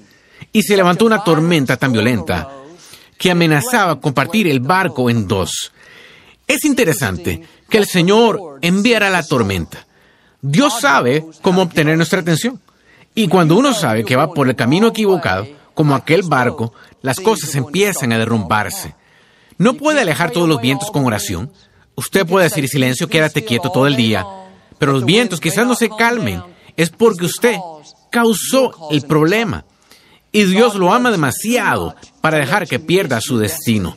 y 0.58 0.62
se 0.64 0.76
levantó 0.76 1.06
una 1.06 1.22
tormenta 1.22 1.76
tan 1.76 1.92
violenta 1.92 2.50
que 3.16 3.30
amenazaba 3.30 4.00
compartir 4.00 4.48
el 4.48 4.58
barco 4.58 5.08
en 5.08 5.28
dos. 5.28 5.70
Es 6.48 6.64
interesante 6.64 7.44
que 7.70 7.78
el 7.78 7.86
Señor 7.86 8.58
enviara 8.60 9.08
la 9.08 9.22
tormenta. 9.22 9.86
Dios 10.42 10.80
sabe 10.80 11.24
cómo 11.42 11.62
obtener 11.62 11.96
nuestra 11.96 12.18
atención. 12.18 12.60
Y 13.14 13.28
cuando 13.28 13.56
uno 13.56 13.72
sabe 13.72 14.04
que 14.04 14.16
va 14.16 14.32
por 14.32 14.48
el 14.48 14.56
camino 14.56 14.88
equivocado, 14.88 15.46
como 15.74 15.94
aquel 15.94 16.22
barco, 16.24 16.72
las 17.02 17.20
cosas 17.20 17.54
empiezan 17.54 18.10
a 18.10 18.18
derrumbarse. 18.18 18.96
No 19.58 19.74
puede 19.74 20.00
alejar 20.00 20.32
todos 20.32 20.48
los 20.48 20.60
vientos 20.60 20.90
con 20.90 21.06
oración. 21.06 21.52
Usted 21.94 22.26
puede 22.26 22.48
decir 22.48 22.68
silencio, 22.68 23.08
quédate 23.08 23.44
quieto 23.44 23.70
todo 23.70 23.86
el 23.86 23.94
día, 23.94 24.26
pero 24.76 24.90
los 24.90 25.04
vientos 25.04 25.38
quizás 25.38 25.68
no 25.68 25.76
se 25.76 25.88
calmen. 25.88 26.42
Es 26.76 26.90
porque 26.90 27.26
usted 27.26 27.54
causó 28.10 28.88
el 28.90 29.02
problema. 29.02 29.64
Y 30.32 30.44
Dios 30.44 30.74
lo 30.74 30.92
ama 30.92 31.10
demasiado 31.10 31.96
para 32.20 32.38
dejar 32.38 32.66
que 32.66 32.78
pierda 32.78 33.20
su 33.20 33.38
destino. 33.38 33.96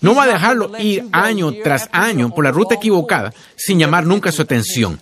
No 0.00 0.14
va 0.14 0.24
a 0.24 0.28
dejarlo 0.28 0.72
ir 0.78 1.06
año 1.12 1.52
tras 1.62 1.88
año 1.92 2.30
por 2.30 2.44
la 2.44 2.52
ruta 2.52 2.74
equivocada 2.74 3.32
sin 3.56 3.78
llamar 3.78 4.06
nunca 4.06 4.32
su 4.32 4.42
atención. 4.42 5.00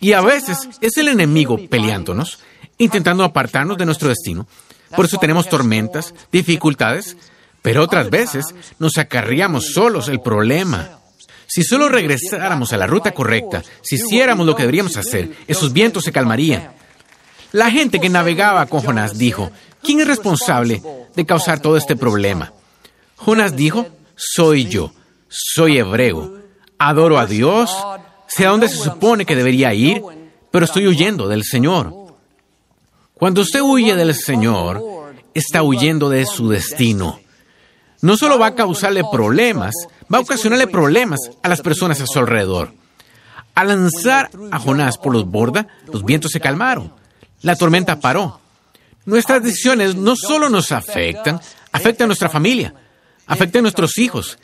Y 0.00 0.12
a 0.12 0.20
veces 0.20 0.68
es 0.80 0.96
el 0.98 1.08
enemigo 1.08 1.58
peleándonos, 1.68 2.38
intentando 2.78 3.24
apartarnos 3.24 3.78
de 3.78 3.86
nuestro 3.86 4.08
destino. 4.08 4.46
Por 4.94 5.06
eso 5.06 5.18
tenemos 5.18 5.48
tormentas, 5.48 6.14
dificultades, 6.30 7.16
pero 7.62 7.82
otras 7.82 8.10
veces 8.10 8.44
nos 8.78 8.98
acarriamos 8.98 9.72
solos 9.72 10.08
el 10.08 10.20
problema. 10.20 11.00
Si 11.46 11.62
solo 11.62 11.88
regresáramos 11.88 12.72
a 12.72 12.76
la 12.76 12.86
ruta 12.86 13.12
correcta, 13.12 13.62
si 13.82 13.96
hiciéramos 13.96 14.46
lo 14.46 14.54
que 14.54 14.62
deberíamos 14.62 14.96
hacer, 14.96 15.30
esos 15.46 15.72
vientos 15.72 16.04
se 16.04 16.12
calmarían. 16.12 16.70
La 17.52 17.70
gente 17.70 18.00
que 18.00 18.08
navegaba 18.08 18.66
con 18.66 18.82
Jonás 18.82 19.16
dijo, 19.16 19.50
¿quién 19.86 20.00
es 20.00 20.08
responsable 20.08 20.82
de 21.14 21.24
causar 21.24 21.60
todo 21.60 21.76
este 21.76 21.96
problema? 21.96 22.52
Jonás 23.16 23.56
dijo, 23.56 23.86
soy 24.16 24.66
yo, 24.66 24.92
soy 25.28 25.78
hebreo, 25.78 26.40
adoro 26.78 27.18
a 27.18 27.26
Dios, 27.26 27.74
sé 28.26 28.44
a 28.44 28.50
dónde 28.50 28.68
se 28.68 28.76
supone 28.76 29.24
que 29.24 29.36
debería 29.36 29.72
ir, 29.72 30.02
pero 30.50 30.64
estoy 30.64 30.86
huyendo 30.86 31.28
del 31.28 31.44
Señor. 31.44 31.94
Cuando 33.14 33.40
usted 33.40 33.60
huye 33.62 33.94
del 33.94 34.14
Señor, 34.14 34.82
está 35.32 35.62
huyendo 35.62 36.10
de 36.10 36.26
su 36.26 36.48
destino. 36.48 37.20
No 38.02 38.16
solo 38.16 38.38
va 38.38 38.48
a 38.48 38.54
causarle 38.54 39.02
problemas, 39.10 39.74
va 40.12 40.18
a 40.18 40.22
ocasionarle 40.22 40.66
problemas 40.66 41.20
a 41.42 41.48
las 41.48 41.62
personas 41.62 42.00
a 42.00 42.06
su 42.06 42.18
alrededor. 42.18 42.72
Al 43.54 43.68
lanzar 43.68 44.30
a 44.50 44.58
Jonás 44.58 44.98
por 44.98 45.14
los 45.14 45.26
borda, 45.26 45.66
los 45.90 46.04
vientos 46.04 46.32
se 46.32 46.40
calmaron. 46.40 46.92
La 47.40 47.56
tormenta 47.56 48.00
paró. 48.00 48.40
Nuestras 49.06 49.42
decisiones 49.42 49.94
no 49.94 50.16
solo 50.16 50.48
nos 50.48 50.72
afectan, 50.72 51.40
afectan 51.72 52.06
a 52.06 52.08
nuestra 52.08 52.28
familia, 52.28 52.74
afectan 53.26 53.60
a 53.60 53.62
nuestros 53.62 53.98
hijos. 53.98 54.38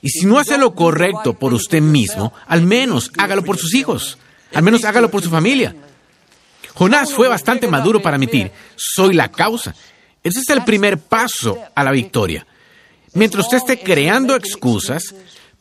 Y 0.00 0.08
si 0.08 0.26
no 0.26 0.38
hace 0.38 0.56
lo 0.56 0.74
correcto 0.74 1.34
por 1.34 1.52
usted 1.52 1.82
mismo, 1.82 2.32
al 2.46 2.62
menos 2.62 3.10
hágalo 3.18 3.44
por 3.44 3.58
sus 3.58 3.74
hijos. 3.74 4.18
Al 4.54 4.62
menos 4.62 4.84
hágalo 4.84 5.10
por 5.10 5.22
su 5.22 5.28
familia. 5.28 5.76
Jonás 6.74 7.12
fue 7.12 7.28
bastante 7.28 7.66
maduro 7.66 8.00
para 8.00 8.16
admitir, 8.16 8.50
soy 8.76 9.12
la 9.12 9.30
causa. 9.30 9.74
Ese 10.22 10.40
es 10.40 10.48
el 10.48 10.64
primer 10.64 10.98
paso 10.98 11.58
a 11.74 11.84
la 11.84 11.90
victoria. 11.90 12.46
Mientras 13.14 13.44
usted 13.44 13.58
esté 13.58 13.80
creando 13.80 14.34
excusas, 14.36 15.14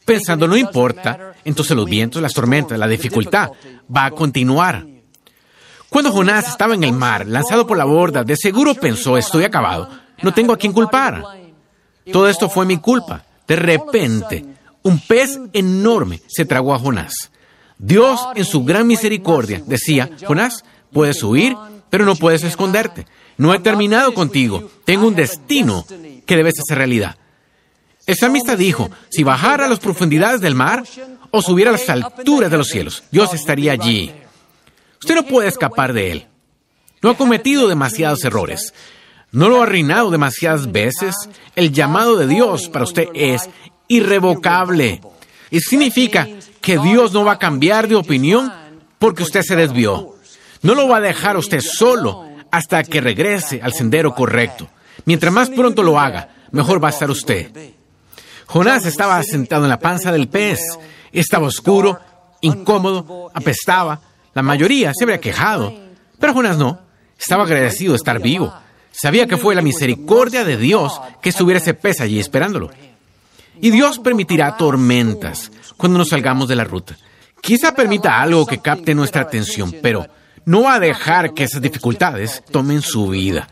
pensando 0.05 0.47
no 0.47 0.55
importa, 0.55 1.33
entonces 1.43 1.75
los 1.75 1.89
vientos, 1.89 2.21
las 2.21 2.33
tormentas, 2.33 2.79
la 2.79 2.87
dificultad 2.87 3.49
va 3.93 4.05
a 4.05 4.11
continuar. 4.11 4.85
Cuando 5.89 6.11
Jonás 6.11 6.47
estaba 6.47 6.75
en 6.75 6.83
el 6.83 6.93
mar, 6.93 7.25
lanzado 7.27 7.65
por 7.65 7.77
la 7.77 7.85
borda, 7.85 8.23
de 8.23 8.35
seguro 8.35 8.75
pensó, 8.75 9.17
estoy 9.17 9.45
acabado, 9.45 9.89
no 10.21 10.33
tengo 10.33 10.53
a 10.53 10.57
quien 10.57 10.73
culpar. 10.73 11.23
Todo 12.11 12.27
esto 12.27 12.49
fue 12.49 12.65
mi 12.65 12.77
culpa. 12.77 13.23
De 13.47 13.55
repente, 13.55 14.45
un 14.83 14.99
pez 14.99 15.39
enorme 15.53 16.21
se 16.27 16.45
tragó 16.45 16.73
a 16.73 16.79
Jonás. 16.79 17.31
Dios, 17.77 18.19
en 18.35 18.45
su 18.45 18.63
gran 18.63 18.87
misericordia, 18.87 19.61
decía, 19.65 20.09
Jonás, 20.25 20.65
puedes 20.91 21.21
huir, 21.23 21.55
pero 21.89 22.05
no 22.05 22.15
puedes 22.15 22.43
esconderte. 22.43 23.05
No 23.37 23.53
he 23.53 23.59
terminado 23.59 24.13
contigo. 24.13 24.69
Tengo 24.83 25.07
un 25.07 25.15
destino 25.15 25.85
que 26.25 26.35
debes 26.35 26.59
hacer 26.59 26.77
realidad. 26.77 27.17
El 28.05 28.15
salmista 28.15 28.55
dijo, 28.55 28.89
si 29.09 29.23
bajara 29.23 29.65
a 29.65 29.69
las 29.69 29.79
profundidades 29.79 30.41
del 30.41 30.55
mar 30.55 30.83
o 31.29 31.41
subiera 31.41 31.69
a 31.69 31.73
las 31.73 31.89
alturas 31.89 32.49
de 32.49 32.57
los 32.57 32.69
cielos, 32.69 33.03
Dios 33.11 33.33
estaría 33.33 33.73
allí. 33.73 34.13
Usted 34.99 35.15
no 35.15 35.23
puede 35.23 35.47
escapar 35.47 35.93
de 35.93 36.11
él. 36.11 36.27
No 37.01 37.11
ha 37.11 37.17
cometido 37.17 37.67
demasiados 37.67 38.23
errores. 38.23 38.73
No 39.31 39.49
lo 39.49 39.59
ha 39.59 39.63
arruinado 39.63 40.09
demasiadas 40.09 40.71
veces. 40.71 41.15
El 41.55 41.71
llamado 41.71 42.17
de 42.17 42.27
Dios 42.27 42.69
para 42.69 42.85
usted 42.85 43.07
es 43.13 43.49
irrevocable. 43.87 45.01
Y 45.51 45.59
significa 45.59 46.27
que 46.61 46.77
Dios 46.79 47.13
no 47.13 47.23
va 47.23 47.33
a 47.33 47.39
cambiar 47.39 47.87
de 47.87 47.95
opinión 47.95 48.51
porque 48.99 49.23
usted 49.23 49.41
se 49.41 49.55
desvió. 49.55 50.15
No 50.61 50.75
lo 50.75 50.87
va 50.87 50.97
a 50.97 51.01
dejar 51.01 51.37
usted 51.37 51.61
solo 51.61 52.25
hasta 52.51 52.83
que 52.83 53.01
regrese 53.01 53.61
al 53.61 53.73
sendero 53.73 54.15
correcto. 54.15 54.67
Mientras 55.05 55.31
más 55.31 55.49
pronto 55.49 55.83
lo 55.83 55.99
haga, 55.99 56.29
mejor 56.51 56.83
va 56.83 56.87
a 56.87 56.91
estar 56.91 57.09
usted. 57.09 57.51
Jonás 58.47 58.85
estaba 58.85 59.21
sentado 59.23 59.63
en 59.63 59.69
la 59.69 59.79
panza 59.79 60.11
del 60.11 60.27
pez. 60.27 60.59
Estaba 61.11 61.47
oscuro, 61.47 61.99
incómodo, 62.41 63.29
apestaba. 63.33 64.01
La 64.37 64.43
mayoría 64.43 64.91
se 64.93 65.03
habría 65.03 65.19
quejado, 65.19 65.73
pero 66.19 66.31
Jonás 66.31 66.59
no. 66.59 66.79
Estaba 67.17 67.45
agradecido 67.45 67.93
de 67.93 67.97
estar 67.97 68.21
vivo. 68.21 68.53
Sabía 68.91 69.25
que 69.25 69.35
fue 69.35 69.55
la 69.55 69.63
misericordia 69.63 70.43
de 70.43 70.57
Dios 70.57 71.01
que 71.23 71.29
estuviera 71.29 71.59
ese 71.59 71.73
pez 71.73 72.01
allí 72.01 72.19
esperándolo. 72.19 72.69
Y 73.59 73.71
Dios 73.71 73.97
permitirá 73.97 74.55
tormentas 74.55 75.51
cuando 75.75 75.97
nos 75.97 76.09
salgamos 76.09 76.47
de 76.47 76.55
la 76.55 76.65
ruta. 76.65 76.95
Quizá 77.41 77.73
permita 77.73 78.21
algo 78.21 78.45
que 78.45 78.59
capte 78.59 78.93
nuestra 78.93 79.23
atención, 79.23 79.73
pero 79.81 80.05
no 80.45 80.61
va 80.61 80.75
a 80.75 80.79
dejar 80.79 81.33
que 81.33 81.45
esas 81.45 81.63
dificultades 81.63 82.43
tomen 82.51 82.83
su 82.83 83.07
vida. 83.07 83.47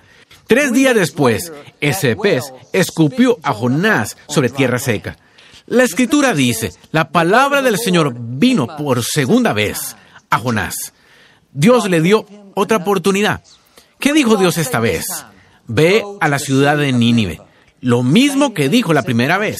Tres 0.45 0.71
días 0.71 0.93
después, 0.93 1.51
ese 1.81 2.15
pez 2.15 2.53
escupió 2.73 3.39
a 3.41 3.53
Jonás 3.53 4.17
sobre 4.27 4.49
tierra 4.49 4.77
seca. 4.77 5.17
La 5.65 5.83
escritura 5.83 6.35
dice, 6.35 6.73
la 6.91 7.09
palabra 7.09 7.63
del 7.63 7.79
Señor 7.79 8.13
vino 8.15 8.67
por 8.77 9.03
segunda 9.03 9.51
vez 9.51 9.95
a 10.35 10.39
Jonás. 10.39 10.93
Dios 11.51 11.89
le 11.89 12.01
dio 12.01 12.25
otra 12.53 12.77
oportunidad. 12.77 13.43
¿Qué 13.99 14.13
dijo 14.13 14.35
Dios 14.35 14.57
esta 14.57 14.79
vez? 14.79 15.05
Ve 15.67 16.03
a 16.19 16.27
la 16.27 16.39
ciudad 16.39 16.77
de 16.77 16.91
Nínive. 16.91 17.41
Lo 17.81 18.03
mismo 18.03 18.53
que 18.53 18.69
dijo 18.69 18.93
la 18.93 19.03
primera 19.03 19.37
vez. 19.37 19.59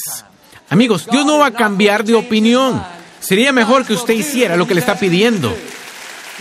Amigos, 0.68 1.08
Dios 1.10 1.24
no 1.26 1.38
va 1.38 1.46
a 1.46 1.52
cambiar 1.52 2.04
de 2.04 2.14
opinión. 2.14 2.82
Sería 3.20 3.52
mejor 3.52 3.84
que 3.84 3.94
usted 3.94 4.14
hiciera 4.14 4.56
lo 4.56 4.66
que 4.66 4.74
le 4.74 4.80
está 4.80 4.98
pidiendo. 4.98 5.54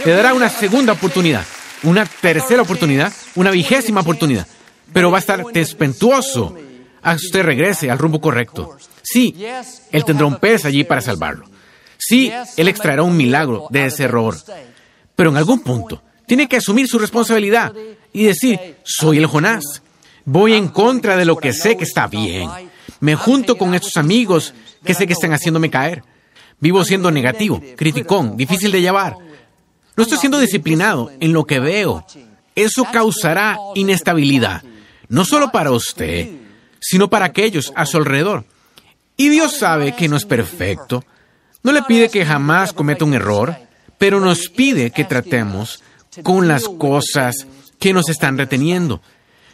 Le 0.04 0.12
dará 0.12 0.34
una 0.34 0.50
segunda 0.50 0.94
oportunidad 0.94 1.46
una 1.86 2.06
tercera 2.06 2.62
oportunidad, 2.62 3.13
una 3.36 3.51
vigésima 3.51 4.01
oportunidad, 4.01 4.48
pero 4.92 5.12
va 5.12 5.18
a 5.18 5.20
estar 5.20 5.44
despentuoso 5.46 6.56
hasta 7.01 7.20
que 7.20 7.25
usted 7.27 7.44
regrese 7.44 7.92
al 7.92 8.00
rumbo 8.00 8.20
correcto. 8.20 8.77
Sí, 9.04 9.36
Él 9.92 10.04
tendrá 10.04 10.25
un 10.25 10.38
pez 10.38 10.65
allí 10.65 10.84
para 10.84 11.01
salvarlo. 11.01 11.46
Sí, 12.08 12.32
Él 12.58 12.68
extraerá 12.68 13.02
un 13.04 13.18
milagro 13.18 13.68
de 13.72 13.86
ese 13.86 14.04
error. 14.04 14.38
Pero 15.16 15.32
en 15.32 15.38
algún 15.38 15.62
punto 15.62 16.04
tiene 16.28 16.48
que 16.48 16.58
asumir 16.58 16.88
su 16.88 17.00
responsabilidad 17.00 17.74
y 18.14 18.24
decir, 18.24 18.78
soy 18.84 19.18
el 19.18 19.26
Jonás. 19.26 19.82
Voy 20.26 20.54
en 20.54 20.68
contra 20.68 21.18
de 21.18 21.26
lo 21.26 21.38
que 21.38 21.54
sé 21.54 21.78
que 21.78 21.84
está 21.84 22.08
bien. 22.08 22.50
Me 23.00 23.16
junto 23.16 23.58
con 23.58 23.74
estos 23.74 23.98
amigos 23.98 24.54
que 24.84 24.94
sé 24.94 25.08
que 25.08 25.14
están 25.14 25.34
haciéndome 25.34 25.70
caer. 25.70 26.04
Vivo 26.60 26.84
siendo 26.84 27.12
negativo, 27.12 27.62
criticón, 27.76 28.38
difícil 28.38 28.72
de 28.72 28.82
llevar. 28.82 29.18
No 29.96 30.04
estoy 30.04 30.18
siendo 30.18 30.40
disciplinado 30.40 31.12
en 31.20 31.34
lo 31.34 31.46
que 31.46 31.60
veo. 31.60 32.06
Eso 32.56 32.86
causará 32.92 33.58
inestabilidad, 33.76 34.64
no 35.10 35.26
solo 35.26 35.52
para 35.52 35.72
usted, 35.72 36.30
sino 36.80 37.10
para 37.10 37.26
aquellos 37.26 37.74
a 37.76 37.86
su 37.86 37.98
alrededor. 37.98 38.46
Y 39.18 39.30
Dios 39.30 39.58
sabe 39.58 39.96
que 39.96 40.08
no 40.08 40.18
es 40.18 40.26
perfecto. 40.26 41.04
No 41.65 41.72
le 41.72 41.81
pide 41.81 42.10
que 42.10 42.24
jamás 42.24 42.74
cometa 42.74 43.05
un 43.05 43.15
error, 43.15 43.55
pero 43.98 44.19
nos 44.19 44.50
pide 44.50 44.91
que 44.91 45.03
tratemos 45.03 45.81
con 46.22 46.48
las 46.48 46.69
cosas 46.69 47.48
que 47.79 47.91
nos 47.91 48.07
están 48.07 48.38
reteniendo. 48.38 49.01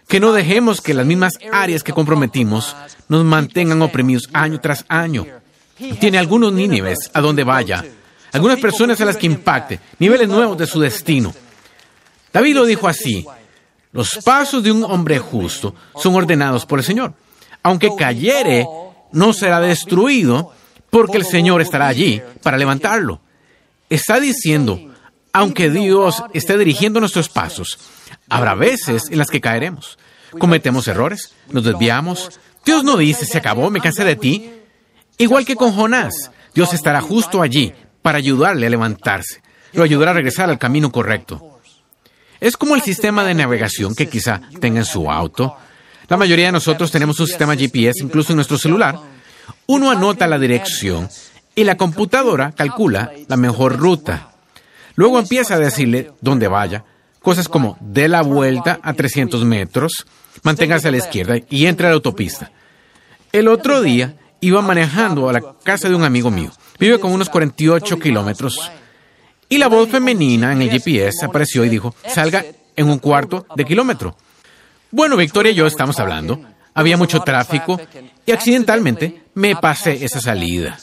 Que 0.10 0.20
no 0.20 0.34
dejemos 0.34 0.82
que 0.82 0.94
las 0.94 1.06
mismas 1.06 1.32
áreas 1.54 1.84
que 1.84 1.94
comprometimos 1.94 2.76
nos 3.08 3.24
mantengan 3.24 3.82
oprimidos 3.82 4.28
año 4.34 4.60
tras 4.60 4.84
año. 4.90 5.26
Tiene 6.02 6.18
algunos 6.18 6.52
nínives 6.52 7.10
a 7.14 7.22
donde 7.22 7.46
vaya 7.46 7.86
algunas 8.34 8.60
personas 8.60 9.00
a 9.00 9.06
las 9.06 9.16
que 9.16 9.28
impacte, 9.28 9.80
niveles 9.98 10.28
nuevos 10.28 10.58
de 10.58 10.68
su 10.68 10.82
destino. 10.82 11.34
David 12.34 12.56
lo 12.56 12.66
dijo 12.66 12.90
así, 12.90 13.26
los 13.94 14.20
pasos 14.22 14.62
de 14.62 14.74
un 14.74 14.84
hombre 14.84 15.18
justo 15.18 15.74
son 15.96 16.16
ordenados 16.16 16.66
por 16.66 16.80
el 16.80 16.84
Señor. 16.84 17.14
Aunque 17.64 17.90
cayere, 17.98 18.68
no 19.14 19.32
será 19.32 19.62
destruido 19.62 20.52
porque 20.92 21.18
el 21.18 21.26
Señor 21.26 21.62
estará 21.62 21.88
allí 21.88 22.22
para 22.44 22.58
levantarlo. 22.58 23.22
Está 23.90 24.20
diciendo, 24.20 24.80
Aunque 25.34 25.72
Dios 25.72 26.24
esté 26.34 26.58
dirigiendo 26.58 27.00
nuestros 27.00 27.30
pasos, 27.30 27.80
habrá 28.30 28.54
veces 28.54 29.10
en 29.10 29.18
las 29.18 29.30
que 29.30 29.42
caeremos. 29.42 29.98
Cometemos 30.38 30.88
errores, 30.88 31.34
nos 31.50 31.64
desviamos. 31.64 32.40
Dios 32.66 32.84
no 32.84 32.98
dice, 32.98 33.26
se 33.26 33.38
acabó, 33.38 33.70
me 33.72 33.82
cansé 33.82 34.04
de 34.04 34.18
ti. 34.18 34.52
Igual 35.18 35.46
que 35.46 35.56
con 35.56 35.72
Jonás, 35.72 36.32
Dios 36.54 36.74
estará 36.74 37.02
justo 37.02 37.42
allí 37.42 37.74
para 38.02 38.18
ayudarle 38.18 38.68
a 38.68 38.70
levantarse, 38.70 39.42
lo 39.74 39.84
ayudará 39.84 40.12
a 40.12 40.16
regresar 40.16 40.50
al 40.50 40.58
camino 40.58 40.92
correcto. 40.92 41.60
Es 42.40 42.58
como 42.58 42.76
el 42.76 42.82
sistema 42.82 43.24
de 43.24 43.36
navegación 43.36 43.96
que 43.96 44.10
quizá 44.10 44.42
tenga 44.60 44.80
en 44.80 44.86
su 44.86 45.10
auto. 45.10 45.56
La 46.10 46.18
mayoría 46.18 46.48
de 46.48 46.52
nosotros 46.54 46.92
tenemos 46.92 47.20
un 47.20 47.28
sistema 47.28 47.56
GPS 47.56 48.04
incluso 48.04 48.34
en 48.34 48.38
nuestro 48.38 48.58
celular. 48.58 49.00
Uno 49.68 49.92
anota 49.92 50.28
la 50.28 50.40
dirección 50.40 51.10
y 51.56 51.64
la 51.64 51.78
computadora 51.78 52.52
calcula 52.52 53.12
la 53.28 53.38
mejor 53.38 53.78
ruta. 53.78 54.32
Luego 54.96 55.20
empieza 55.20 55.56
a 55.56 55.60
decirle 55.60 56.12
dónde 56.22 56.48
vaya, 56.48 56.84
cosas 57.22 57.48
como 57.48 57.78
dé 57.80 58.08
la 58.08 58.22
vuelta 58.22 58.80
a 58.84 58.94
300 58.94 59.44
metros, 59.46 60.06
manténgase 60.44 60.88
a 60.88 60.92
la 60.92 60.98
izquierda 60.98 61.36
y 61.50 61.66
entre 61.66 61.88
a 61.88 61.90
la 61.90 61.96
autopista. 61.96 62.52
El 63.32 63.48
otro 63.48 63.82
día 63.82 64.16
iba 64.42 64.62
manejando 64.62 65.30
a 65.30 65.34
la 65.34 65.42
casa 65.64 65.88
de 65.88 65.96
un 65.96 66.04
amigo 66.04 66.32
mío. 66.32 66.52
Vive 66.80 67.00
con 67.00 67.14
unos 67.14 67.30
48 67.30 68.00
kilómetros. 68.00 68.72
Y 69.48 69.58
la 69.58 69.68
voz 69.68 69.90
femenina 69.90 70.52
en 70.52 70.62
el 70.62 70.72
GPS 70.72 71.26
apareció 71.26 71.64
y 71.64 71.70
dijo, 71.70 71.96
salga 72.08 72.44
en 72.76 72.90
un 72.90 73.00
cuarto 73.00 73.46
de 73.56 73.66
kilómetro. 73.66 74.16
Bueno, 74.90 75.16
Victoria 75.16 75.52
y 75.52 75.56
yo 75.56 75.68
estamos 75.68 76.00
hablando. 76.00 76.42
Había 76.74 76.98
mucho 76.98 77.22
tráfico 77.22 77.80
y 78.26 78.32
accidentalmente 78.32 79.21
me 79.34 79.56
pasé 79.56 80.04
esa 80.04 80.20
salida. 80.22 80.80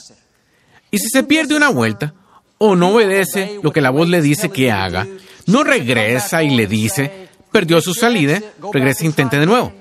Y 0.91 0.97
si 0.97 1.09
se 1.09 1.23
pierde 1.23 1.55
una 1.55 1.69
vuelta 1.69 2.13
o 2.57 2.75
no 2.75 2.89
obedece 2.89 3.59
lo 3.61 3.71
que 3.71 3.81
la 3.81 3.89
voz 3.89 4.09
le 4.09 4.21
dice 4.21 4.49
que 4.49 4.71
haga, 4.71 5.07
no 5.45 5.63
regresa 5.63 6.43
y 6.43 6.51
le 6.51 6.67
dice, 6.67 7.29
perdió 7.51 7.81
su 7.81 7.93
salida, 7.93 8.41
regresa 8.73 9.03
e 9.03 9.07
intente 9.07 9.39
de 9.39 9.45
nuevo. 9.45 9.73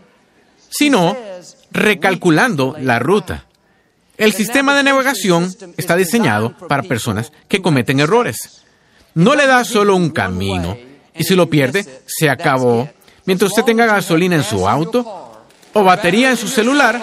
Sino, 0.71 1.17
recalculando 1.71 2.77
la 2.81 2.99
ruta. 2.99 3.47
El 4.17 4.33
sistema 4.33 4.77
de 4.77 4.83
navegación 4.83 5.55
está 5.77 5.97
diseñado 5.97 6.57
para 6.69 6.83
personas 6.83 7.33
que 7.49 7.63
cometen 7.63 8.01
errores. 8.01 8.63
No 9.15 9.35
le 9.35 9.47
da 9.47 9.65
solo 9.65 9.97
un 9.97 10.11
camino 10.11 10.77
y 11.15 11.25
si 11.25 11.35
lo 11.35 11.49
pierde, 11.49 11.85
se 12.07 12.29
acabó. 12.29 12.89
Mientras 13.25 13.51
usted 13.51 13.65
tenga 13.65 13.87
gasolina 13.87 14.37
en 14.37 14.45
su 14.45 14.69
auto 14.69 15.45
o 15.73 15.85
batería 15.85 16.31
en 16.31 16.37
su 16.37 16.49
celular, 16.49 17.01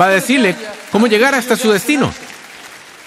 va 0.00 0.06
a 0.06 0.10
decirle 0.10 0.54
cómo 0.94 1.08
llegar 1.08 1.34
hasta 1.34 1.56
su 1.56 1.72
destino. 1.72 2.14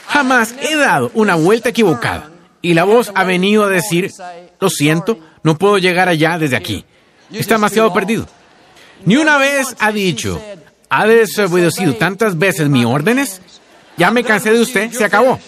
Jamás 0.08 0.54
he 0.60 0.76
dado 0.76 1.10
una 1.14 1.36
vuelta 1.36 1.70
equivocada 1.70 2.30
y 2.62 2.74
la 2.74 2.84
voz 2.84 3.14
ha 3.16 3.24
venido 3.24 3.64
a 3.64 3.70
decir, 3.70 4.12
lo 4.60 4.70
siento, 4.70 5.18
no 5.42 5.58
puedo 5.58 5.78
llegar 5.78 6.10
allá 6.10 6.38
desde 6.38 6.58
aquí. 6.58 6.84
Está 7.32 7.56
demasiado 7.56 7.94
perdido. 7.94 8.28
Ni 9.06 9.16
una 9.16 9.38
vez 9.38 9.74
ha 9.80 9.94
dicho, 9.94 10.42
ha 10.90 11.08
desobedecido 11.08 11.96
tantas 11.96 12.38
veces 12.38 12.68
mis 12.68 12.84
órdenes, 12.86 13.40
ya 13.96 14.12
me 14.12 14.26
cansé 14.26 14.52
de 14.52 14.60
usted, 14.60 14.92
se 14.92 15.06
acabó. 15.06 15.40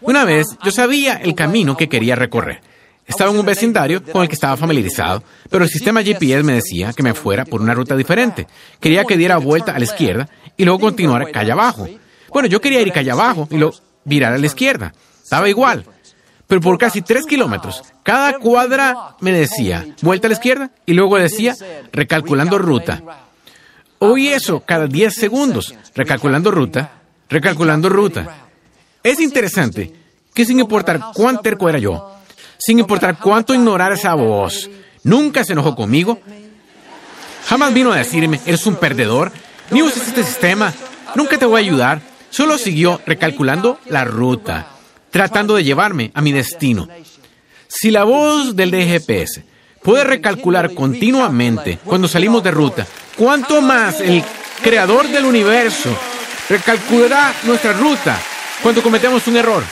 Una 0.00 0.24
vez 0.24 0.46
yo 0.64 0.70
sabía 0.70 1.16
el 1.16 1.34
camino 1.34 1.76
que 1.76 1.90
quería 1.90 2.16
recorrer. 2.16 2.62
Estaba 3.06 3.30
en 3.30 3.38
un 3.38 3.46
vecindario 3.46 4.02
con 4.02 4.22
el 4.22 4.28
que 4.28 4.34
estaba 4.34 4.56
familiarizado, 4.56 5.22
pero 5.48 5.64
el 5.64 5.70
sistema 5.70 6.02
GPS 6.02 6.42
me 6.42 6.54
decía 6.54 6.92
que 6.92 7.02
me 7.02 7.14
fuera 7.14 7.44
por 7.44 7.60
una 7.60 7.72
ruta 7.72 7.96
diferente. 7.96 8.46
Quería 8.80 9.04
que 9.04 9.16
diera 9.16 9.36
vuelta 9.38 9.72
a 9.72 9.78
la 9.78 9.84
izquierda 9.84 10.28
y 10.56 10.64
luego 10.64 10.80
continuara 10.80 11.30
calle 11.30 11.52
abajo. 11.52 11.88
Bueno, 12.30 12.48
yo 12.48 12.60
quería 12.60 12.80
ir 12.80 12.92
calle 12.92 13.12
abajo 13.12 13.46
y 13.50 13.58
luego 13.58 13.76
virar 14.04 14.32
a 14.32 14.38
la 14.38 14.46
izquierda. 14.46 14.92
Estaba 15.22 15.48
igual. 15.48 15.84
Pero 16.46 16.60
por 16.60 16.78
casi 16.78 17.02
tres 17.02 17.26
kilómetros, 17.26 17.82
cada 18.02 18.38
cuadra 18.38 19.16
me 19.20 19.32
decía 19.32 19.86
vuelta 20.02 20.28
a 20.28 20.30
la 20.30 20.34
izquierda 20.34 20.70
y 20.84 20.94
luego 20.94 21.16
decía 21.16 21.56
recalculando 21.92 22.58
ruta. 22.58 23.02
Oí 23.98 24.28
eso 24.28 24.60
cada 24.60 24.86
diez 24.86 25.14
segundos, 25.14 25.74
recalculando 25.94 26.50
ruta, 26.50 27.02
recalculando 27.28 27.88
ruta. 27.88 28.46
Es 29.02 29.20
interesante 29.20 29.92
que 30.34 30.44
sin 30.44 30.60
importar 30.60 31.00
cuán 31.14 31.40
terco 31.40 31.68
era 31.68 31.78
yo, 31.78 32.15
sin 32.66 32.80
importar 32.80 33.16
cuánto 33.20 33.54
ignorar 33.54 33.92
esa 33.92 34.14
voz, 34.14 34.68
nunca 35.04 35.44
se 35.44 35.52
enojó 35.52 35.76
conmigo. 35.76 36.18
Jamás 37.48 37.72
vino 37.72 37.92
a 37.92 37.96
decirme, 37.96 38.40
eres 38.44 38.66
un 38.66 38.74
perdedor, 38.74 39.30
ni 39.70 39.82
uses 39.82 40.08
este 40.08 40.24
sistema, 40.24 40.74
nunca 41.14 41.38
te 41.38 41.46
voy 41.46 41.60
a 41.60 41.64
ayudar. 41.64 42.00
Solo 42.28 42.58
siguió 42.58 43.00
recalculando 43.06 43.78
la 43.86 44.04
ruta, 44.04 44.66
tratando 45.10 45.54
de 45.54 45.62
llevarme 45.62 46.10
a 46.12 46.20
mi 46.22 46.32
destino. 46.32 46.88
Si 47.68 47.92
la 47.92 48.02
voz 48.02 48.56
del 48.56 48.72
DGPS 48.72 49.42
puede 49.80 50.02
recalcular 50.02 50.74
continuamente 50.74 51.78
cuando 51.84 52.08
salimos 52.08 52.42
de 52.42 52.50
ruta, 52.50 52.84
¿cuánto 53.16 53.62
más 53.62 54.00
el 54.00 54.24
creador 54.60 55.06
del 55.06 55.24
universo 55.24 55.96
recalculará 56.48 57.32
nuestra 57.44 57.74
ruta 57.74 58.18
cuando 58.60 58.82
cometemos 58.82 59.24
un 59.28 59.36
error? 59.36 59.62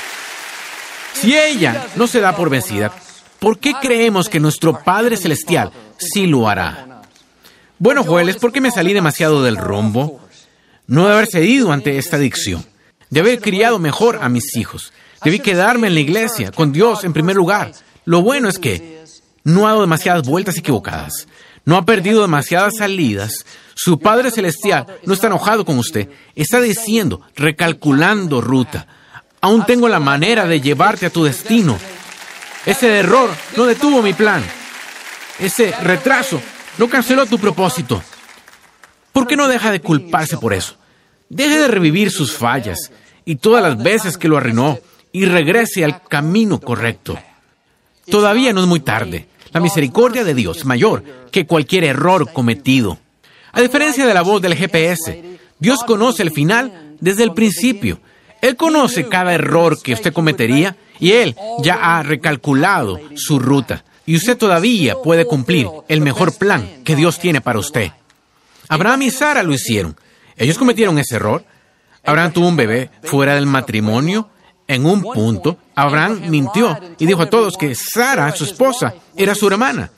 Si 1.14 1.36
ella 1.36 1.86
no 1.96 2.06
se 2.06 2.20
da 2.20 2.36
por 2.36 2.50
vencida, 2.50 2.92
¿por 3.38 3.58
qué 3.58 3.72
creemos 3.80 4.28
que 4.28 4.40
nuestro 4.40 4.82
Padre 4.84 5.16
Celestial 5.16 5.72
sí 5.98 6.26
lo 6.26 6.48
hará? 6.48 7.02
Bueno, 7.78 8.04
Joel, 8.04 8.28
es 8.28 8.36
porque 8.36 8.60
me 8.60 8.70
salí 8.70 8.92
demasiado 8.92 9.42
del 9.42 9.56
rumbo. 9.56 10.20
No 10.86 11.06
de 11.06 11.14
haber 11.14 11.26
cedido 11.26 11.72
ante 11.72 11.96
esta 11.96 12.16
adicción, 12.16 12.64
de 13.08 13.20
haber 13.20 13.40
criado 13.40 13.78
mejor 13.78 14.18
a 14.20 14.28
mis 14.28 14.54
hijos. 14.56 14.92
Debí 15.24 15.38
quedarme 15.38 15.86
en 15.86 15.94
la 15.94 16.00
iglesia, 16.00 16.52
con 16.52 16.72
Dios 16.72 17.04
en 17.04 17.14
primer 17.14 17.36
lugar. 17.36 17.72
Lo 18.04 18.20
bueno 18.20 18.50
es 18.50 18.58
que 18.58 19.02
no 19.44 19.66
ha 19.66 19.70
dado 19.70 19.80
demasiadas 19.80 20.26
vueltas 20.26 20.58
equivocadas, 20.58 21.26
no 21.64 21.76
ha 21.76 21.86
perdido 21.86 22.20
demasiadas 22.20 22.74
salidas. 22.78 23.32
Su 23.74 23.98
Padre 23.98 24.30
Celestial 24.30 24.86
no 25.04 25.14
está 25.14 25.28
enojado 25.28 25.64
con 25.64 25.78
usted, 25.78 26.10
está 26.34 26.60
diciendo, 26.60 27.22
recalculando 27.34 28.42
ruta. 28.42 28.86
Aún 29.44 29.66
tengo 29.66 29.90
la 29.90 30.00
manera 30.00 30.46
de 30.46 30.58
llevarte 30.58 31.04
a 31.04 31.10
tu 31.10 31.22
destino. 31.22 31.78
Ese 32.64 33.00
error 33.00 33.28
no 33.58 33.66
detuvo 33.66 34.00
mi 34.00 34.14
plan. 34.14 34.42
Ese 35.38 35.70
retraso 35.82 36.40
no 36.78 36.88
canceló 36.88 37.26
tu 37.26 37.38
propósito. 37.38 38.02
¿Por 39.12 39.26
qué 39.26 39.36
no 39.36 39.46
deja 39.46 39.70
de 39.70 39.82
culparse 39.82 40.38
por 40.38 40.54
eso? 40.54 40.76
Deje 41.28 41.58
de 41.58 41.68
revivir 41.68 42.10
sus 42.10 42.32
fallas 42.32 42.90
y 43.26 43.36
todas 43.36 43.62
las 43.62 43.76
veces 43.82 44.16
que 44.16 44.28
lo 44.28 44.38
arruinó 44.38 44.78
y 45.12 45.26
regrese 45.26 45.84
al 45.84 46.02
camino 46.04 46.58
correcto. 46.58 47.18
Todavía 48.10 48.54
no 48.54 48.62
es 48.62 48.66
muy 48.66 48.80
tarde. 48.80 49.28
La 49.52 49.60
misericordia 49.60 50.24
de 50.24 50.32
Dios 50.32 50.56
es 50.56 50.64
mayor 50.64 51.04
que 51.30 51.44
cualquier 51.44 51.84
error 51.84 52.32
cometido. 52.32 52.96
A 53.52 53.60
diferencia 53.60 54.06
de 54.06 54.14
la 54.14 54.22
voz 54.22 54.40
del 54.40 54.56
GPS, 54.56 55.22
Dios 55.58 55.80
conoce 55.86 56.22
el 56.22 56.30
final 56.30 56.96
desde 56.98 57.24
el 57.24 57.34
principio. 57.34 58.00
Él 58.44 58.56
conoce 58.56 59.08
cada 59.08 59.32
error 59.32 59.80
que 59.80 59.94
usted 59.94 60.12
cometería 60.12 60.76
y 61.00 61.12
Él 61.12 61.34
ya 61.62 61.76
ha 61.76 62.02
recalculado 62.02 63.00
su 63.16 63.38
ruta. 63.38 63.84
Y 64.04 64.16
usted 64.16 64.36
todavía 64.36 64.96
puede 65.02 65.24
cumplir 65.24 65.66
el 65.88 66.02
mejor 66.02 66.36
plan 66.36 66.82
que 66.84 66.94
Dios 66.94 67.18
tiene 67.18 67.40
para 67.40 67.58
usted. 67.58 67.92
Abraham 68.68 69.00
y 69.00 69.10
Sara 69.10 69.42
lo 69.42 69.54
hicieron. 69.54 69.96
Ellos 70.36 70.58
cometieron 70.58 70.98
ese 70.98 71.16
error. 71.16 71.42
Abraham 72.04 72.32
tuvo 72.34 72.48
un 72.48 72.56
bebé 72.56 72.90
fuera 73.02 73.34
del 73.34 73.46
matrimonio. 73.46 74.28
En 74.68 74.84
un 74.84 75.00
punto, 75.00 75.56
Abraham 75.74 76.24
mintió 76.28 76.78
y 76.98 77.06
dijo 77.06 77.22
a 77.22 77.30
todos 77.30 77.56
que 77.56 77.74
Sara, 77.74 78.30
su 78.36 78.44
esposa, 78.44 78.92
era 79.16 79.34
su 79.34 79.48
hermana. 79.48 79.90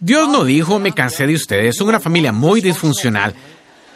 Dios 0.00 0.26
no 0.30 0.44
dijo, 0.44 0.78
me 0.78 0.92
cansé 0.92 1.26
de 1.26 1.34
ustedes, 1.34 1.76
son 1.76 1.88
una 1.88 2.00
familia 2.00 2.32
muy 2.32 2.62
disfuncional. 2.62 3.34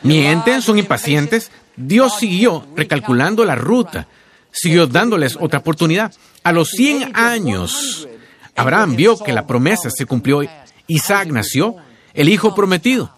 Mienten, 0.03 0.61
son 0.61 0.79
impacientes. 0.79 1.51
Dios 1.79 2.19
siguió 2.19 2.67
recalculando 2.77 3.45
la 3.45 3.55
ruta, 3.55 4.09
siguió 4.51 4.87
dándoles 4.87 5.37
otra 5.41 5.61
oportunidad. 5.61 6.13
A 6.43 6.53
los 6.53 6.71
100 6.71 7.17
años, 7.17 8.09
Abraham 8.57 8.97
vio 8.97 9.19
que 9.19 9.33
la 9.33 9.47
promesa 9.47 9.89
se 9.91 10.05
cumplió. 10.05 10.43
Isaac 10.89 11.29
nació, 11.29 11.77
el 12.15 12.29
hijo 12.29 12.55
prometido. 12.55 13.15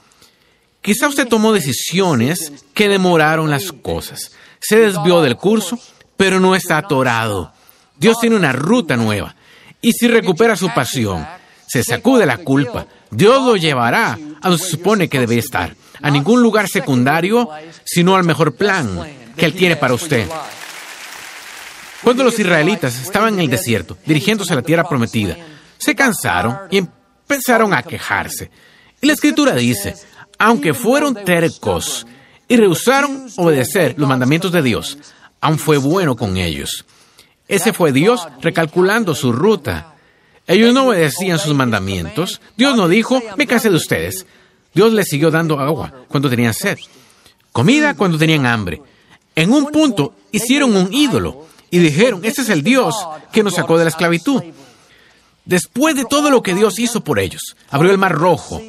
Quizá 0.83 1.09
usted 1.09 1.27
tomó 1.27 1.53
decisiones 1.53 2.53
que 2.75 2.89
demoraron 2.89 3.51
las 3.51 3.73
cosas. 3.73 4.33
Se 4.61 4.77
desvió 4.77 5.23
del 5.23 5.37
curso, 5.37 5.79
pero 6.17 6.41
no 6.41 6.55
está 6.55 6.79
atorado. 6.79 7.53
Dios 7.99 8.19
tiene 8.21 8.37
una 8.37 8.53
ruta 8.53 8.97
nueva. 8.97 9.35
Y 9.81 9.93
si 9.93 10.09
recupera 10.09 10.57
su 10.57 10.69
pasión, 10.75 11.27
se 11.67 11.83
sacude 11.83 12.27
la 12.27 12.39
culpa, 12.39 12.87
Dios 13.11 13.45
lo 13.45 13.57
llevará 13.57 14.19
a 14.43 14.49
donde 14.49 14.63
se 14.63 14.71
supone 14.71 15.09
que 15.09 15.21
debe 15.21 15.39
estar. 15.39 15.75
A 16.03 16.11
ningún 16.11 16.43
lugar 16.43 16.69
secundario, 16.69 17.49
sino 17.85 18.17
al 18.17 18.25
mejor 18.25 18.55
plan 18.55 19.01
que 19.37 19.47
Él 19.47 19.55
tiene 19.55 19.77
para 19.77 19.95
usted. 19.95 20.29
Cuando 22.03 22.25
los 22.25 22.39
israelitas 22.39 23.01
estaban 23.01 23.35
en 23.35 23.41
el 23.41 23.51
desierto, 23.51 23.99
dirigiéndose 24.07 24.53
a 24.53 24.57
la 24.57 24.63
tierra 24.63 24.89
prometida, 24.89 25.37
se 25.77 25.95
cansaron 25.95 26.57
y 26.71 26.79
empezaron 26.79 27.75
a 27.75 27.83
quejarse. 27.83 28.51
Y 29.01 29.07
la 29.07 29.13
escritura 29.13 29.55
dice, 29.55 29.95
aunque 30.39 30.73
fueron 30.73 31.25
tercos 31.25 32.07
y 32.49 32.57
rehusaron 32.57 33.29
obedecer 33.37 33.95
los 33.99 34.09
mandamientos 34.09 34.53
de 34.53 34.63
Dios, 34.63 34.99
aún 35.41 35.59
fue 35.59 35.77
bueno 35.77 36.17
con 36.17 36.37
ellos. 36.37 36.85
Ese 37.49 37.73
fue 37.73 37.93
Dios 37.93 38.27
recalculando 38.41 39.15
su 39.15 39.33
ruta. 39.33 39.95
Ellos 40.47 40.73
no 40.73 40.87
obedecían 40.87 41.39
sus 41.39 41.55
mandamientos. 41.55 42.41
Dios 42.57 42.77
no 42.77 42.89
dijo, 42.89 43.21
me 43.37 43.47
cansé 43.47 43.71
de 43.71 43.77
ustedes. 43.77 44.27
Dios 44.75 44.93
les 44.93 45.09
siguió 45.09 45.31
dando 45.31 45.59
agua 45.59 45.93
cuando 46.09 46.31
tenían 46.31 46.55
sed, 46.55 46.79
comida 47.53 47.95
cuando 47.95 48.19
tenían 48.19 48.47
hambre. 48.47 48.83
En 49.35 49.53
un 49.53 49.67
punto 49.67 50.15
hicieron 50.33 50.77
un 50.77 50.93
ídolo 50.93 51.47
y 51.71 51.79
dijeron, 51.79 52.21
este 52.25 52.43
es 52.43 52.49
el 52.49 52.63
Dios 52.63 52.95
que 53.33 53.43
nos 53.43 53.55
sacó 53.55 53.79
de 53.79 53.85
la 53.85 53.91
esclavitud. 53.91 54.43
Después 55.45 55.95
de 55.97 56.05
todo 56.05 56.31
lo 56.31 56.43
que 56.43 56.55
Dios 56.55 56.79
hizo 56.79 57.03
por 57.03 57.19
ellos, 57.19 57.57
abrió 57.71 57.91
el 57.91 57.99
mar 57.99 58.13
rojo, 58.13 58.63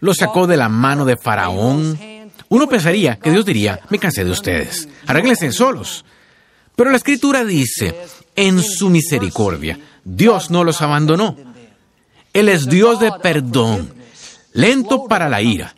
los 0.00 0.18
sacó 0.18 0.46
de 0.46 0.56
la 0.56 0.68
mano 0.68 1.04
de 1.04 1.16
Faraón. 1.16 1.98
Uno 2.48 2.68
pensaría 2.68 3.16
que 3.16 3.30
Dios 3.30 3.44
diría, 3.44 3.80
me 3.90 3.98
cansé 3.98 4.24
de 4.24 4.30
ustedes, 4.30 4.88
arréglense 5.06 5.52
solos. 5.52 6.04
Pero 6.76 6.90
la 6.90 6.96
escritura 6.96 7.44
dice, 7.44 7.94
en 8.36 8.62
su 8.62 8.90
misericordia, 8.90 9.78
Dios 10.04 10.50
no 10.50 10.64
los 10.64 10.80
abandonó. 10.82 11.36
Él 12.32 12.48
es 12.48 12.68
Dios 12.68 13.00
de 13.00 13.12
perdón, 13.22 13.92
lento 14.52 15.06
para 15.06 15.28
la 15.28 15.42
ira 15.42 15.74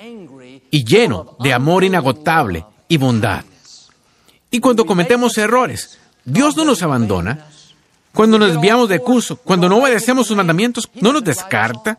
y 0.71 0.85
lleno 0.85 1.37
de 1.41 1.53
amor 1.53 1.85
inagotable 1.85 2.65
y 2.89 2.97
bondad. 2.97 3.45
Y 4.51 4.61
cuando 4.61 4.85
cometemos 4.85 5.39
errores, 5.39 5.99
Dios 6.25 6.57
no 6.57 6.65
nos 6.65 6.83
abandona. 6.83 7.47
Cuando 8.13 8.39
nos 8.39 8.53
desviamos 8.53 8.89
de 8.89 9.01
curso, 9.01 9.37
cuando 9.37 9.69
no 9.69 9.79
obedecemos 9.79 10.27
sus 10.27 10.37
mandamientos, 10.37 10.91
no 11.01 11.13
nos 11.13 11.25
descarta. 11.25 11.99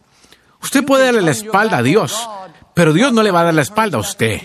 Usted 0.62 0.86
puede 0.86 1.06
darle 1.06 1.22
la 1.22 1.32
espalda 1.32 1.78
a 1.78 1.84
Dios, 1.84 2.30
pero 2.74 2.94
Dios 2.94 3.12
no 3.12 3.24
le 3.24 3.32
va 3.32 3.42
a 3.42 3.46
dar 3.46 3.54
la 3.54 3.64
espalda 3.64 3.98
a 3.98 4.02
usted. 4.02 4.42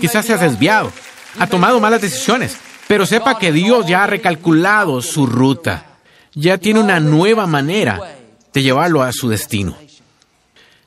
Quizás 0.00 0.26
se 0.26 0.34
ha 0.34 0.38
desviado, 0.38 0.92
ha 1.38 1.46
tomado 1.46 1.80
malas 1.80 2.02
decisiones, 2.02 2.58
pero 2.86 3.06
sepa 3.06 3.38
que 3.38 3.52
Dios 3.52 3.86
ya 3.86 4.04
ha 4.04 4.06
recalculado 4.06 5.00
su 5.00 5.26
ruta. 5.26 5.86
Ya 6.34 6.58
tiene 6.58 6.80
una 6.80 7.00
nueva 7.00 7.46
manera 7.46 8.18
de 8.52 8.62
llevarlo 8.62 9.02
a 9.02 9.12
su 9.12 9.28
destino. 9.28 9.76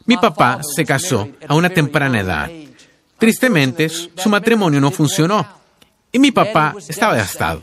Mi 0.10 0.18
papá 0.18 0.62
se 0.64 0.86
casó 0.86 1.30
a 1.48 1.54
una 1.54 1.70
temprana 1.70 2.22
edad. 2.22 2.50
Tristemente, 3.20 3.90
su 3.90 4.28
matrimonio 4.28 4.82
no 4.82 4.90
funcionó 4.90 5.48
y 6.12 6.18
mi 6.18 6.32
papá 6.32 6.74
estaba 6.88 7.14
devastado. 7.14 7.62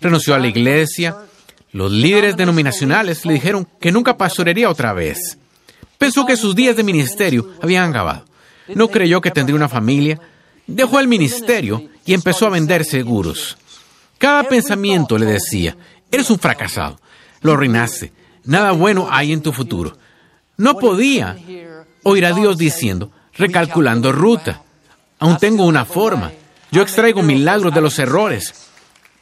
Renunció 0.00 0.36
a 0.36 0.38
la 0.38 0.46
iglesia. 0.46 1.16
Los 1.72 1.90
líderes 1.90 2.36
denominacionales 2.36 3.26
le 3.26 3.32
dijeron 3.32 3.66
que 3.80 3.90
nunca 3.90 4.16
pastorearía 4.16 4.70
otra 4.70 4.92
vez. 4.92 5.38
Pensó 5.98 6.24
que 6.24 6.36
sus 6.36 6.54
días 6.54 6.76
de 6.76 6.84
ministerio 6.84 7.54
habían 7.60 7.90
acabado. 7.90 8.26
No 8.76 8.86
creyó 8.86 9.20
que 9.20 9.32
tendría 9.32 9.56
una 9.56 9.68
familia. 9.68 10.20
Dejó 10.68 11.00
el 11.00 11.08
ministerio 11.08 11.88
y 12.06 12.14
empezó 12.14 12.46
a 12.46 12.50
vender 12.50 12.84
seguros. 12.84 13.58
Cada 14.18 14.44
pensamiento 14.44 15.18
le 15.18 15.26
decía, 15.26 15.76
eres 16.12 16.30
un 16.30 16.38
fracasado, 16.38 17.00
lo 17.40 17.54
arruinaste, 17.54 18.12
nada 18.44 18.70
bueno 18.70 19.08
hay 19.10 19.32
en 19.32 19.42
tu 19.42 19.52
futuro. 19.52 19.98
No 20.56 20.76
podía 20.76 21.36
oír 22.08 22.26
a 22.26 22.32
Dios 22.32 22.58
diciendo, 22.58 23.10
recalculando 23.34 24.12
ruta. 24.12 24.62
Aún 25.18 25.36
tengo 25.38 25.64
una 25.64 25.84
forma. 25.84 26.32
Yo 26.70 26.82
extraigo 26.82 27.22
milagros 27.22 27.74
de 27.74 27.80
los 27.80 27.98
errores. 27.98 28.68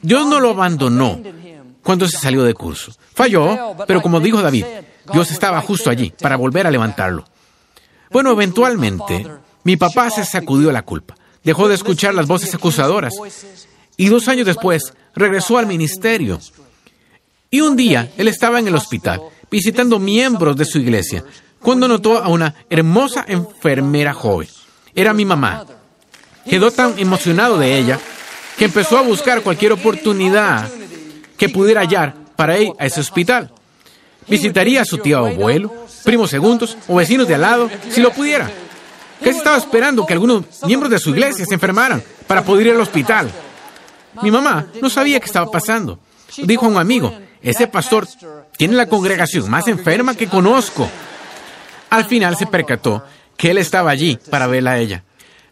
Dios 0.01 0.27
no 0.27 0.41
lo 0.41 0.51
abandonó 0.51 1.21
cuando 1.83 2.09
se 2.09 2.19
salió 2.19 2.43
de 2.45 2.55
curso. 2.55 2.93
Falló, 3.15 3.77
pero 3.87 4.03
como 4.03 4.21
dijo 4.21 4.43
David, 4.43 4.65
Dios 5.13 5.31
estaba 5.31 5.61
justo 5.63 5.91
allí 5.91 6.13
para 6.21 6.37
volver 6.37 6.67
a 6.67 6.71
levantarlo. 6.71 7.25
Bueno, 8.11 8.33
eventualmente, 8.33 9.27
mi 9.65 9.77
papá 9.77 10.11
se 10.11 10.25
sacudió 10.25 10.71
la 10.73 10.83
culpa, 10.83 11.15
dejó 11.43 11.69
de 11.69 11.75
escuchar 11.75 12.15
las 12.15 12.27
voces 12.27 12.55
acusadoras 12.55 13.15
y 13.97 14.09
dos 14.09 14.29
años 14.29 14.47
después 14.47 14.93
regresó 15.15 15.59
al 15.59 15.67
ministerio. 15.67 16.41
Y 17.51 17.61
un 17.61 17.77
día 17.77 18.11
él 18.17 18.29
estaba 18.29 18.59
en 18.59 18.69
el 18.69 18.75
hospital 18.75 19.21
visitando 19.51 19.99
miembros 19.99 20.57
de 20.57 20.65
su 20.65 20.79
iglesia 20.79 21.25
cuando 21.67 21.89
notó 21.89 22.19
a 22.19 22.29
una 22.29 22.55
hermosa 22.71 23.25
enfermera 23.27 24.15
joven. 24.15 24.47
Era 24.95 25.13
mi 25.13 25.25
mamá. 25.25 25.67
Quedó 26.49 26.71
tan 26.71 26.97
emocionado 26.97 27.59
de 27.59 27.77
ella 27.77 27.99
que 28.57 28.67
empezó 28.67 28.97
a 28.97 29.03
buscar 29.03 29.43
cualquier 29.43 29.73
oportunidad 29.73 30.71
que 31.37 31.49
pudiera 31.49 31.81
hallar 31.81 32.15
para 32.37 32.57
ir 32.57 32.71
a 32.79 32.87
ese 32.87 33.01
hospital. 33.01 33.51
Visitaría 34.29 34.83
a 34.83 34.85
su 34.85 34.99
tío 34.99 35.19
abuelo, 35.19 35.75
primos 36.05 36.31
segundos 36.31 36.79
o 36.87 36.95
vecinos 36.95 37.27
de 37.27 37.35
al 37.35 37.41
lado, 37.41 37.69
si 37.91 38.01
lo 38.01 38.13
pudiera. 38.13 38.49
Casi 39.19 39.39
estaba 39.39 39.57
esperando 39.57 40.07
que 40.07 40.13
algunos 40.13 40.45
miembros 40.69 40.89
de 40.89 41.01
su 41.01 41.11
iglesia 41.11 41.45
se 41.47 41.55
enfermaran 41.55 42.01
para 42.29 42.45
poder 42.45 42.69
ir 42.69 42.75
al 42.75 42.81
hospital. 42.81 43.29
Mi 44.23 44.31
mamá 44.31 44.69
no 44.81 44.89
sabía 44.89 45.19
qué 45.19 45.27
estaba 45.27 45.51
pasando. 45.51 45.99
Dijo 46.45 46.67
a 46.67 46.69
un 46.69 46.77
amigo, 46.77 47.13
ese 47.43 47.67
pastor 47.67 48.07
tiene 48.57 48.75
la 48.75 48.87
congregación 48.87 49.51
más 49.51 49.67
enferma 49.67 50.15
que 50.15 50.29
conozco. 50.29 50.89
Al 51.91 52.05
final 52.05 52.37
se 52.37 52.47
percató 52.47 53.05
que 53.37 53.51
él 53.51 53.59
estaba 53.59 53.91
allí 53.91 54.19
para 54.31 54.47
verla 54.47 54.73
a 54.73 54.79
ella. 54.79 55.05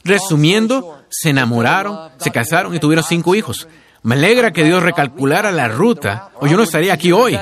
Resumiendo, 0.02 1.02
se 1.08 1.30
enamoraron, 1.30 2.10
se 2.18 2.30
casaron 2.30 2.74
y 2.74 2.78
tuvieron 2.78 3.04
cinco 3.04 3.34
hijos. 3.34 3.68
Me 4.02 4.16
alegra 4.16 4.52
que 4.52 4.64
Dios 4.64 4.82
recalculara 4.82 5.50
la 5.50 5.68
ruta 5.68 6.30
o 6.40 6.46
yo 6.46 6.56
no 6.56 6.62
estaría 6.62 6.92
aquí 6.92 7.12
hoy. 7.12 7.38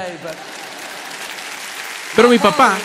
Pero 2.14 2.28
mi 2.28 2.38
papá 2.38 2.76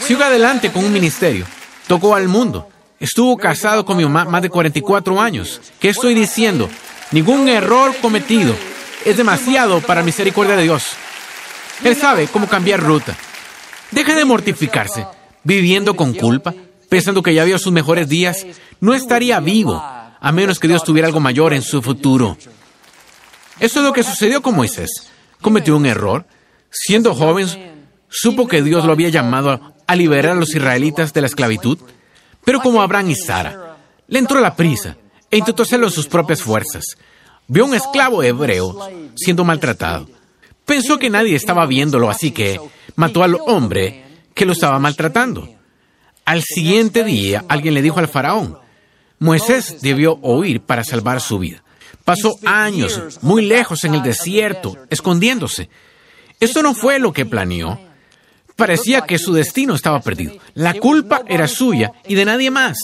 siguió 0.00 0.24
adelante 0.24 0.70
con 0.70 0.84
un 0.84 0.92
ministerio, 0.92 1.46
tocó 1.86 2.14
al 2.14 2.28
mundo, 2.28 2.68
estuvo 2.98 3.36
casado 3.36 3.84
con 3.84 3.96
mi 3.96 4.04
mamá 4.04 4.24
más 4.24 4.42
de 4.42 4.50
44 4.50 5.20
años. 5.20 5.60
¿Qué 5.78 5.90
estoy 5.90 6.14
diciendo? 6.14 6.68
Ningún 7.12 7.48
error 7.48 7.94
cometido 8.02 8.54
es 9.04 9.16
demasiado 9.16 9.80
para 9.80 10.02
misericordia 10.02 10.56
de 10.56 10.64
Dios. 10.64 10.88
Él 11.82 11.96
sabe 11.96 12.26
cómo 12.28 12.48
cambiar 12.48 12.80
ruta. 12.80 13.16
Deje 13.90 14.14
de 14.14 14.24
mortificarse, 14.24 15.06
viviendo 15.44 15.94
con 15.94 16.14
culpa, 16.14 16.54
pensando 16.88 17.22
que 17.22 17.34
ya 17.34 17.44
vio 17.44 17.58
sus 17.58 17.72
mejores 17.72 18.08
días. 18.08 18.46
No 18.80 18.94
estaría 18.94 19.38
vivo 19.40 19.74
a 19.74 20.32
menos 20.32 20.58
que 20.58 20.68
Dios 20.68 20.82
tuviera 20.82 21.06
algo 21.06 21.20
mayor 21.20 21.54
en 21.54 21.62
su 21.62 21.82
futuro. 21.82 22.36
Eso 23.60 23.78
es 23.80 23.84
lo 23.86 23.92
que 23.92 24.02
sucedió 24.02 24.42
con 24.42 24.56
Moisés. 24.56 24.90
Cometió 25.40 25.76
un 25.76 25.86
error. 25.86 26.26
Siendo 26.70 27.14
joven, 27.14 27.46
supo 28.08 28.48
que 28.48 28.62
Dios 28.62 28.84
lo 28.84 28.92
había 28.92 29.10
llamado 29.10 29.74
a 29.86 29.94
liberar 29.94 30.32
a 30.32 30.40
los 30.40 30.54
israelitas 30.54 31.12
de 31.12 31.20
la 31.20 31.26
esclavitud, 31.26 31.78
pero 32.44 32.60
como 32.60 32.82
Abraham 32.82 33.10
y 33.10 33.14
Sara, 33.14 33.76
le 34.08 34.18
entró 34.18 34.40
la 34.40 34.56
prisa 34.56 34.96
e 35.30 35.38
intentó 35.38 35.62
hacerlo 35.62 35.86
en 35.86 35.92
sus 35.92 36.06
propias 36.06 36.42
fuerzas. 36.42 36.84
Vio 37.46 37.64
a 37.64 37.66
un 37.66 37.74
esclavo 37.74 38.22
hebreo 38.22 38.88
siendo 39.14 39.44
maltratado. 39.44 40.08
Pensó 40.64 40.98
que 40.98 41.10
nadie 41.10 41.36
estaba 41.36 41.66
viéndolo, 41.66 42.08
así 42.08 42.30
que 42.30 42.58
mató 42.96 43.22
al 43.22 43.36
hombre 43.46 44.03
que 44.34 44.44
lo 44.44 44.52
estaba 44.52 44.78
maltratando. 44.78 45.48
Al 46.24 46.42
siguiente 46.42 47.04
día, 47.04 47.44
alguien 47.48 47.74
le 47.74 47.82
dijo 47.82 47.98
al 47.98 48.08
faraón, 48.08 48.58
Moisés 49.18 49.80
debió 49.80 50.16
huir 50.16 50.60
para 50.60 50.84
salvar 50.84 51.20
su 51.20 51.38
vida. 51.38 51.62
Pasó 52.04 52.36
años 52.44 53.18
muy 53.22 53.46
lejos 53.46 53.84
en 53.84 53.94
el 53.94 54.02
desierto, 54.02 54.76
escondiéndose. 54.90 55.70
Esto 56.40 56.62
no 56.62 56.74
fue 56.74 56.98
lo 56.98 57.12
que 57.12 57.24
planeó. 57.24 57.80
Parecía 58.56 59.02
que 59.02 59.18
su 59.18 59.32
destino 59.32 59.74
estaba 59.74 60.00
perdido. 60.00 60.34
La 60.54 60.74
culpa 60.74 61.22
era 61.26 61.48
suya 61.48 61.92
y 62.06 62.14
de 62.14 62.24
nadie 62.24 62.50
más. 62.50 62.78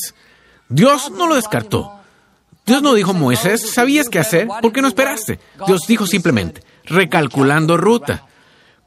Dios 0.69 1.11
no 1.11 1.27
lo 1.27 1.35
descartó. 1.35 2.01
Dios 2.65 2.83
no 2.83 2.95
dijo, 2.95 3.13
Moisés, 3.13 3.71
¿sabías 3.73 4.09
qué 4.09 4.19
hacer? 4.19 4.49
¿Por 4.63 4.73
qué 4.73 4.81
no 4.81 4.89
esperaste? 4.89 5.39
Dios 5.67 5.83
dijo 5.87 6.07
simplemente, 6.07 6.63
recalculando 6.85 7.77
ruta. 7.77 8.27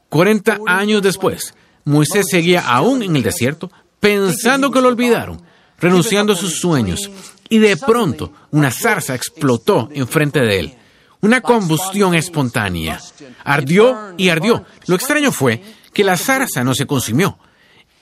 40 0.08 0.60
años 0.66 1.02
después, 1.02 1.54
Moisés 1.84 2.26
seguía 2.30 2.60
aún 2.60 3.02
en 3.02 3.16
el 3.16 3.22
desierto, 3.22 3.70
pensando 4.00 4.70
que 4.70 4.80
lo 4.80 4.88
olvidaron, 4.88 5.42
renunciando 5.78 6.32
a 6.32 6.36
sus 6.36 6.58
sueños, 6.58 7.10
y 7.48 7.58
de 7.58 7.76
pronto 7.76 8.32
una 8.50 8.70
zarza 8.70 9.14
explotó 9.14 9.88
enfrente 9.92 10.40
de 10.40 10.58
él. 10.58 10.74
Una 11.20 11.40
combustión 11.40 12.14
espontánea. 12.14 13.00
Ardió 13.44 14.14
y 14.18 14.28
ardió. 14.28 14.64
Lo 14.86 14.96
extraño 14.96 15.32
fue 15.32 15.62
que 15.92 16.04
la 16.04 16.18
zarza 16.18 16.64
no 16.64 16.74
se 16.74 16.86
consumió. 16.86 17.38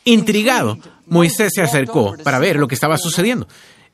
Intrigado, 0.04 0.78
Moisés 1.06 1.52
se 1.54 1.62
acercó 1.62 2.16
para 2.24 2.40
ver 2.40 2.56
lo 2.56 2.66
que 2.66 2.74
estaba 2.74 2.98
sucediendo. 2.98 3.46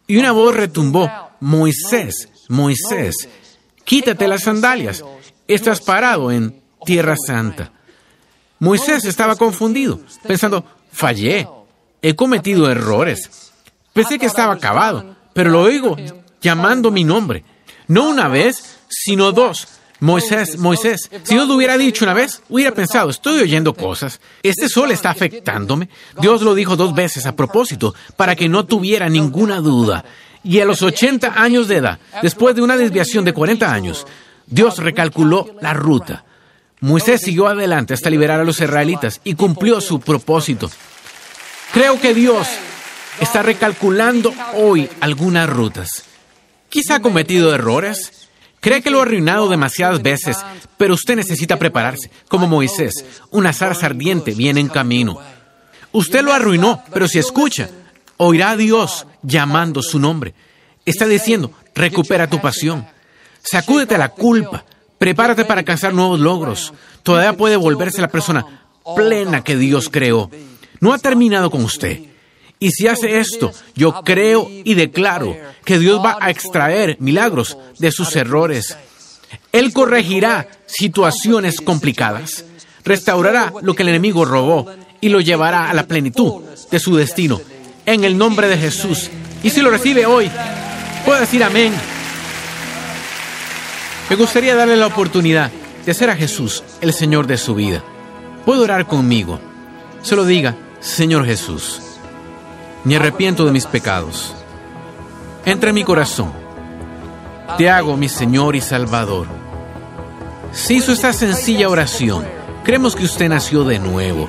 Y 0.07 0.17
una 0.17 0.33
voz 0.33 0.55
retumbó, 0.57 1.11
Moisés, 1.41 2.29
Moisés, 2.49 3.29
quítate 3.85 4.27
las 4.27 4.45
sandalias, 4.45 5.05
estás 5.47 5.83
parado 5.83 6.33
en 6.33 6.63
tierra 6.87 7.15
santa. 7.17 7.73
Moisés 8.61 9.05
estaba 9.05 9.37
confundido, 9.37 10.01
pensando, 10.27 10.65
fallé, 10.93 11.49
he 12.03 12.15
cometido 12.15 12.71
errores. 12.71 13.53
Pensé 13.93 14.19
que 14.19 14.27
estaba 14.27 14.55
acabado, 14.55 15.17
pero 15.33 15.51
lo 15.51 15.63
oigo 15.63 15.97
llamando 16.41 16.91
mi 16.91 17.05
nombre. 17.05 17.45
No 17.87 18.09
una 18.09 18.29
vez, 18.29 18.79
sino 18.89 19.33
dos. 19.33 19.69
Moisés, 20.01 20.59
Moisés, 20.59 21.11
si 21.25 21.35
Dios 21.35 21.49
lo 21.49 21.55
hubiera 21.55 21.77
dicho 21.77 22.05
una 22.05 22.15
vez, 22.15 22.43
hubiera 22.49 22.73
pensado, 22.73 23.11
estoy 23.11 23.41
oyendo 23.41 23.75
cosas, 23.75 24.21
este 24.45 24.69
sol 24.69 24.93
está 24.93 25.11
afectándome. 25.11 25.89
Dios 26.21 26.43
lo 26.43 26.55
dijo 26.55 26.77
dos 26.77 26.95
veces 26.95 27.27
a 27.27 27.35
propósito, 27.35 27.95
para 28.17 28.37
que 28.37 28.49
no 28.49 28.65
tuviera 28.65 29.09
ninguna 29.09 29.61
duda. 29.61 30.05
Y 30.45 30.61
a 30.61 30.65
los 30.65 30.83
80 30.83 31.41
años 31.43 31.67
de 31.67 31.79
edad, 31.79 31.99
después 32.23 32.55
de 32.55 32.63
una 32.63 32.77
desviación 32.77 33.25
de 33.25 33.33
40 33.33 33.73
años, 33.73 34.07
Dios 34.47 34.79
recalculó 34.79 35.57
la 35.61 35.75
ruta. 35.75 36.25
Moisés 36.81 37.21
siguió 37.23 37.49
adelante 37.49 37.95
hasta 37.95 38.11
liberar 38.11 38.41
a 38.41 38.45
los 38.45 38.61
israelitas 38.61 39.21
y 39.25 39.35
cumplió 39.35 39.81
su 39.81 40.01
propósito. 40.01 40.71
Creo 41.73 42.01
que 42.01 42.15
Dios 42.15 42.47
está 43.21 43.43
recalculando 43.43 44.33
hoy 44.55 44.89
algunas 45.01 45.51
rutas. 45.51 46.05
Quizá 46.69 46.97
ha 46.97 47.03
cometido 47.03 47.55
errores. 47.55 48.29
Cree 48.61 48.83
que 48.83 48.91
lo 48.91 48.99
ha 48.99 49.03
arruinado 49.03 49.49
demasiadas 49.49 50.03
veces, 50.03 50.37
pero 50.77 50.95
usted 50.95 51.17
necesita 51.17 51.59
prepararse. 51.59 52.11
Como 52.29 52.47
Moisés, 52.47 53.05
una 53.31 53.53
zarza 53.53 53.87
ardiente 53.87 54.33
viene 54.33 54.61
en 54.61 54.69
camino. 54.69 55.21
Usted 55.93 56.23
lo 56.23 56.33
arruinó, 56.33 56.83
pero 56.93 57.09
si 57.09 57.19
escucha, 57.19 57.69
oirá 58.17 58.51
a 58.51 58.57
Dios 58.57 59.07
llamando 59.23 59.83
su 59.83 59.99
nombre. 59.99 60.35
Está 60.85 61.07
diciendo, 61.07 61.53
recupera 61.75 62.29
tu 62.29 62.41
pasión. 62.41 62.87
Sacúdete 63.43 63.97
la 63.97 64.09
culpa. 64.11 64.65
Prepárate 64.99 65.45
para 65.45 65.61
alcanzar 65.61 65.95
nuevos 65.95 66.19
logros. 66.19 66.73
Todavía 67.03 67.37
puede 67.37 67.57
volverse 67.57 68.01
la 68.01 68.09
persona 68.09 68.45
plena 68.97 69.45
que 69.45 69.57
Dios 69.57 69.89
creó. 69.89 70.31
No 70.81 70.93
ha 70.93 70.99
terminado 70.99 71.51
con 71.51 71.65
usted. 71.65 72.01
Y 72.61 72.71
si 72.71 72.89
hace 72.89 73.21
esto, 73.21 73.53
yo 73.75 74.03
creo 74.05 74.49
y 74.51 74.75
declaro 74.75 75.37
que 75.65 75.79
Dios 75.79 76.05
va 76.05 76.19
a 76.21 76.31
extraer 76.31 76.97
milagros 76.99 77.57
de 77.79 77.93
sus 77.93 78.17
errores. 78.17 78.77
Él 79.53 79.73
corregirá 79.73 80.49
situaciones 80.67 81.61
complicadas, 81.61 82.45
restaurará 82.85 83.53
lo 83.63 83.75
que 83.75 83.83
el 83.83 83.91
enemigo 83.91 84.25
robó 84.25 84.67
y 85.01 85.09
lo 85.09 85.21
llevará 85.21 85.71
a 85.71 85.75
la 85.75 85.87
plenitud 85.87 86.43
de 86.71 86.81
su 86.81 86.97
destino. 86.97 87.41
En 87.87 88.05
el 88.05 88.19
nombre 88.19 88.49
de 88.49 88.59
Jesús. 88.59 89.09
Y 89.43 89.51
si 89.51 89.61
lo 89.61 89.71
recibe 89.71 90.05
hoy, 90.05 90.31
puede 91.05 91.21
decir 91.21 91.45
amén. 91.45 91.73
Me 94.11 94.17
gustaría 94.17 94.55
darle 94.55 94.77
la 94.77 94.87
oportunidad 94.87 95.51
de 95.85 95.91
hacer 95.93 96.09
a 96.09 96.17
Jesús 96.17 96.65
el 96.81 96.95
Señor 96.95 97.27
de 97.27 97.37
su 97.37 97.55
vida. 97.55 97.83
Puede 98.47 98.63
orar 98.63 98.87
conmigo. 98.87 99.39
Solo 100.01 100.25
diga, 100.25 100.57
Señor 100.81 101.27
Jesús, 101.27 101.83
me 102.85 102.97
arrepiento 102.97 103.45
de 103.45 103.53
mis 103.53 103.67
pecados. 103.67 104.35
Entra 105.45 105.71
en 105.71 105.75
mi 105.75 105.85
corazón. 105.85 106.33
Te 107.59 107.69
hago 107.69 107.99
mi 107.99 108.09
Señor 108.09 108.57
y 108.57 108.63
Salvador. 108.63 109.27
Si 110.53 110.77
hizo 110.77 110.93
esta 110.93 111.13
sencilla 111.13 111.69
oración, 111.69 112.27
creemos 112.65 112.97
que 112.97 113.05
usted 113.05 113.29
nació 113.29 113.65
de 113.65 113.79
nuevo. 113.79 114.27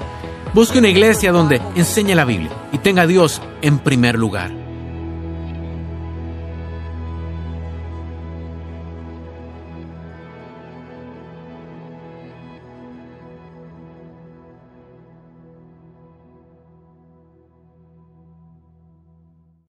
Busque 0.53 0.79
una 0.79 0.89
iglesia 0.89 1.31
donde 1.31 1.61
enseñe 1.75 2.15
la 2.15 2.25
Biblia 2.25 2.51
y 2.73 2.79
tenga 2.79 3.03
a 3.03 3.07
Dios 3.07 3.41
en 3.61 3.79
primer 3.79 4.17
lugar. 4.17 4.58